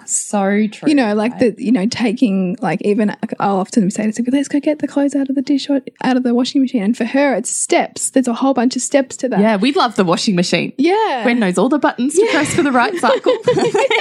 us. 0.10 0.19
So 0.30 0.68
true. 0.68 0.88
You 0.88 0.94
know, 0.94 1.15
like 1.15 1.39
the 1.39 1.56
you 1.58 1.72
know 1.72 1.88
taking 1.88 2.56
like 2.62 2.82
even 2.84 3.15
I'll 3.39 3.58
often 3.58 3.89
say 3.89 4.06
to 4.06 4.13
Sophie, 4.13 4.30
let's 4.30 4.48
go 4.48 4.60
get 4.60 4.78
the 4.78 4.88
clothes 4.88 5.15
out 5.15 5.28
of 5.28 5.36
the 5.36 5.42
dish 5.42 5.68
or 5.72 5.82
out 6.04 6.18
of 6.18 6.24
the 6.24 6.36
washing 6.36 6.62
machine. 6.62 6.84
And 6.84 6.96
for 6.96 7.06
her, 7.06 7.34
it's 7.34 7.50
steps. 7.50 8.12
There's 8.12 8.28
a 8.28 8.36
whole 8.36 8.54
bunch 8.54 8.76
of 8.76 8.84
steps 8.84 9.18
to 9.18 9.30
that. 9.30 9.39
yeah, 9.39 9.56
we 9.56 9.72
love 9.74 9.96
the 9.96 10.04
washing 10.04 10.36
machine. 10.36 10.72
Yeah. 10.78 11.24
Gwen 11.24 11.39
knows 11.39 11.58
all 11.58 11.68
the 11.68 11.80
buttons 11.80 12.13
to 12.13 12.28
press 12.30 12.54
for 12.54 12.62
the 12.62 12.72
right 12.72 12.96
cycle. 13.00 13.36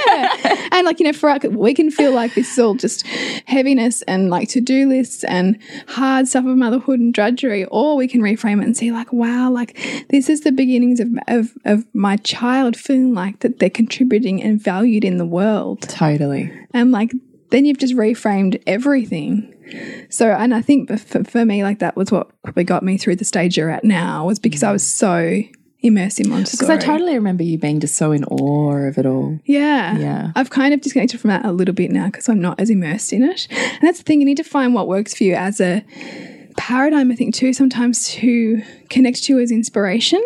yeah. 0.05 0.67
And 0.71 0.85
like, 0.85 0.99
you 0.99 1.05
know, 1.07 1.13
for 1.13 1.29
us, 1.31 1.43
we 1.45 1.73
can 1.73 1.89
feel 1.89 2.13
like 2.13 2.35
this 2.35 2.53
is 2.53 2.59
all 2.59 2.75
just 2.75 3.07
heaviness 3.47 4.03
and 4.03 4.29
like 4.29 4.49
to 4.49 4.61
do 4.61 4.87
lists 4.87 5.23
and 5.23 5.57
hard 5.87 6.27
stuff 6.27 6.45
of 6.45 6.55
motherhood 6.57 6.99
and 6.99 7.11
drudgery, 7.11 7.65
or 7.65 7.95
we 7.95 8.07
can 8.07 8.21
reframe 8.21 8.61
it 8.61 8.65
and 8.65 8.77
see, 8.77 8.91
like, 8.91 9.11
wow, 9.11 9.49
like 9.49 9.75
this 10.09 10.29
is 10.29 10.41
the 10.41 10.51
beginnings 10.51 10.99
of, 10.99 11.09
of, 11.27 11.53
of 11.65 11.85
my 11.95 12.17
child 12.17 12.77
feeling 12.77 13.15
like 13.15 13.39
that 13.39 13.57
they're 13.57 13.69
contributing 13.71 14.43
and 14.43 14.61
valued 14.61 15.03
in 15.03 15.17
the 15.17 15.25
world. 15.25 15.81
totally. 15.81 16.18
And 16.73 16.91
like, 16.91 17.11
then 17.49 17.65
you've 17.65 17.77
just 17.77 17.95
reframed 17.95 18.61
everything. 18.67 19.55
So, 20.09 20.31
and 20.31 20.53
I 20.53 20.61
think 20.61 20.89
for, 20.99 21.23
for 21.23 21.45
me, 21.45 21.63
like 21.63 21.79
that 21.79 21.95
was 21.95 22.11
what 22.11 22.29
probably 22.43 22.63
got 22.63 22.83
me 22.83 22.97
through 22.97 23.17
the 23.17 23.25
stage 23.25 23.57
you're 23.57 23.69
at 23.69 23.83
now 23.83 24.25
was 24.25 24.39
because 24.39 24.63
I 24.63 24.71
was 24.71 24.85
so 24.85 25.41
immersed 25.81 26.19
in 26.19 26.29
Montessori. 26.29 26.67
Because 26.67 26.69
I 26.69 26.77
totally 26.77 27.13
remember 27.13 27.43
you 27.43 27.57
being 27.57 27.79
just 27.79 27.95
so 27.95 28.11
in 28.11 28.23
awe 28.25 28.87
of 28.87 28.97
it 28.97 29.05
all. 29.05 29.39
Yeah. 29.45 29.97
Yeah. 29.97 30.31
I've 30.35 30.49
kind 30.49 30.73
of 30.73 30.81
disconnected 30.81 31.19
from 31.19 31.29
that 31.29 31.45
a 31.45 31.51
little 31.51 31.73
bit 31.73 31.91
now 31.91 32.07
because 32.07 32.27
I'm 32.27 32.41
not 32.41 32.59
as 32.59 32.69
immersed 32.69 33.13
in 33.13 33.23
it. 33.23 33.47
And 33.51 33.79
that's 33.81 33.99
the 33.99 34.03
thing, 34.03 34.19
you 34.19 34.25
need 34.25 34.37
to 34.37 34.43
find 34.43 34.73
what 34.73 34.87
works 34.87 35.13
for 35.13 35.23
you 35.23 35.35
as 35.35 35.61
a 35.61 35.85
paradigm, 36.57 37.11
I 37.11 37.15
think, 37.15 37.33
too, 37.33 37.53
sometimes 37.53 38.09
to 38.09 38.61
connect 38.89 39.23
to 39.23 39.33
you 39.33 39.39
as 39.39 39.51
inspiration 39.51 40.21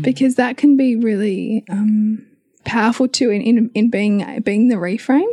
because 0.00 0.36
that 0.36 0.56
can 0.56 0.76
be 0.76 0.96
really 0.96 1.64
um, 1.68 2.24
powerful 2.64 3.08
too 3.08 3.30
in, 3.30 3.42
in, 3.42 3.70
in 3.74 3.90
being 3.90 4.40
being 4.42 4.68
the 4.68 4.76
reframe. 4.76 5.24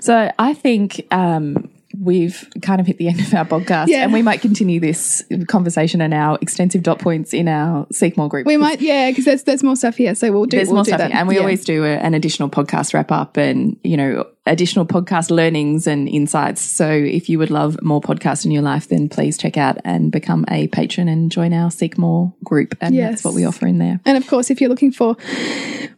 So 0.00 0.30
I 0.38 0.54
think 0.54 1.06
um, 1.12 1.70
we've 2.00 2.48
kind 2.62 2.80
of 2.80 2.86
hit 2.86 2.98
the 2.98 3.06
end 3.08 3.20
of 3.20 3.32
our 3.34 3.44
podcast, 3.44 3.86
Yeah. 3.88 4.02
and 4.02 4.12
we 4.12 4.22
might 4.22 4.40
continue 4.40 4.80
this 4.80 5.22
conversation 5.46 6.00
and 6.00 6.12
our 6.12 6.36
extensive 6.42 6.82
dot 6.82 6.98
points 6.98 7.32
in 7.32 7.46
our 7.46 7.86
Seek 7.92 8.16
More 8.16 8.28
group. 8.28 8.46
We 8.46 8.56
might, 8.56 8.80
yeah, 8.80 9.10
because 9.10 9.24
there's, 9.24 9.44
there's 9.44 9.62
more 9.62 9.76
stuff 9.76 9.96
here. 9.96 10.14
So 10.16 10.32
we'll 10.32 10.46
do, 10.46 10.56
There's 10.56 10.68
we'll 10.68 10.76
more 10.76 10.84
do 10.84 10.88
stuff, 10.88 10.98
that. 10.98 11.12
and 11.12 11.28
we 11.28 11.36
Yeah. 11.36 11.42
always 11.42 11.64
do 11.64 11.84
a, 11.84 11.90
an 11.96 12.14
additional 12.14 12.48
podcast 12.48 12.92
wrap 12.94 13.12
up, 13.12 13.36
and 13.36 13.76
you 13.84 13.96
know, 13.96 14.26
additional 14.44 14.84
podcast 14.84 15.30
learnings 15.30 15.86
and 15.86 16.08
insights. 16.08 16.60
So 16.60 16.90
if 16.90 17.28
you 17.28 17.38
would 17.38 17.50
love 17.50 17.80
more 17.82 18.00
podcasts 18.00 18.44
in 18.44 18.50
your 18.50 18.62
life, 18.62 18.88
then 18.88 19.08
please 19.08 19.38
check 19.38 19.56
out 19.56 19.78
and 19.84 20.10
become 20.10 20.44
a 20.48 20.66
patron 20.68 21.06
and 21.08 21.30
join 21.30 21.52
our 21.52 21.70
Seek 21.70 21.96
More 21.96 22.32
group, 22.42 22.76
and 22.80 22.94
Yes. 22.94 23.10
that's 23.10 23.24
what 23.24 23.34
we 23.34 23.44
offer 23.44 23.66
in 23.66 23.78
there. 23.78 24.00
And 24.04 24.16
of 24.16 24.26
course, 24.26 24.50
if 24.50 24.60
you're 24.60 24.70
looking 24.70 24.90
for 24.90 25.16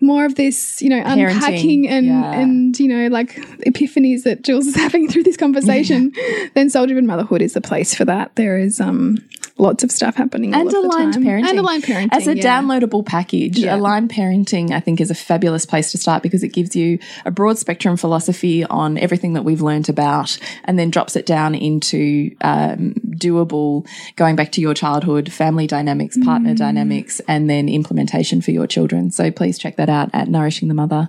more 0.00 0.26
of 0.26 0.34
this, 0.34 0.82
you 0.82 0.90
know, 0.90 1.02
unpacking 1.04 1.88
and 1.88 2.06
yeah. 2.06 2.32
and 2.32 2.78
you 2.78 2.88
know, 2.88 3.08
like 3.08 3.34
epiphanies 3.66 4.24
that 4.24 4.42
Jules 4.42 4.66
is 4.66 4.76
having 4.84 5.08
through 5.08 5.22
this 5.22 5.36
conversation, 5.38 6.12
then 6.54 6.68
Soul 6.68 6.86
Driven 6.86 7.06
Motherhood 7.06 7.40
is 7.40 7.54
the 7.54 7.60
place 7.62 7.94
for 7.94 8.04
that. 8.04 8.36
There 8.36 8.58
is 8.58 8.80
um 8.80 9.16
lots 9.56 9.84
of 9.84 9.90
stuff 9.90 10.16
happening 10.16 10.54
all 10.54 10.62
and 10.62 10.70
the 10.70 10.78
aligned 10.78 11.14
time. 11.14 11.24
parenting 11.24 11.48
and 11.48 11.58
aligned 11.58 11.84
parenting 11.84 12.08
as 12.12 12.26
a 12.26 12.36
yeah. 12.36 12.42
downloadable 12.42 13.04
package 13.04 13.58
Yeah. 13.58 13.76
aligned 13.76 14.10
parenting 14.10 14.72
i 14.72 14.80
think 14.80 15.00
is 15.00 15.10
a 15.10 15.14
fabulous 15.14 15.64
place 15.64 15.92
to 15.92 15.98
start 15.98 16.22
because 16.22 16.42
it 16.42 16.48
gives 16.48 16.74
you 16.74 16.98
a 17.24 17.30
broad 17.30 17.58
spectrum 17.58 17.96
philosophy 17.96 18.64
on 18.64 18.98
everything 18.98 19.34
that 19.34 19.42
we've 19.42 19.62
learned 19.62 19.88
about 19.88 20.38
and 20.64 20.78
then 20.78 20.90
drops 20.90 21.16
it 21.16 21.26
down 21.26 21.54
into 21.54 22.34
um, 22.40 22.94
doable 23.16 23.86
going 24.16 24.36
back 24.36 24.52
to 24.52 24.60
your 24.60 24.74
childhood, 24.74 25.32
family 25.32 25.66
dynamics, 25.66 26.16
partner 26.24 26.52
mm. 26.52 26.56
dynamics, 26.56 27.20
and 27.28 27.48
then 27.48 27.68
implementation 27.68 28.40
for 28.40 28.50
your 28.50 28.66
children. 28.66 29.10
So 29.10 29.30
please 29.30 29.58
check 29.58 29.76
that 29.76 29.88
out 29.88 30.10
at 30.12 30.28
Nourishing 30.28 30.68
the 30.68 30.74
Mother 30.74 31.08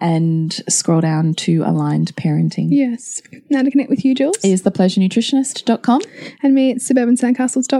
and 0.00 0.52
scroll 0.68 1.00
down 1.00 1.34
to 1.34 1.62
Aligned 1.64 2.14
Parenting. 2.16 2.68
Yes. 2.70 3.22
Now 3.48 3.62
to 3.62 3.70
connect 3.70 3.90
with 3.90 4.04
you, 4.04 4.14
Jules, 4.14 4.36
is 4.44 4.62
thepleasurenutritionist.com. 4.62 6.00
And 6.42 6.54
me, 6.54 6.70
it's 6.70 6.88
suburbansandcastles.com. 6.90 7.79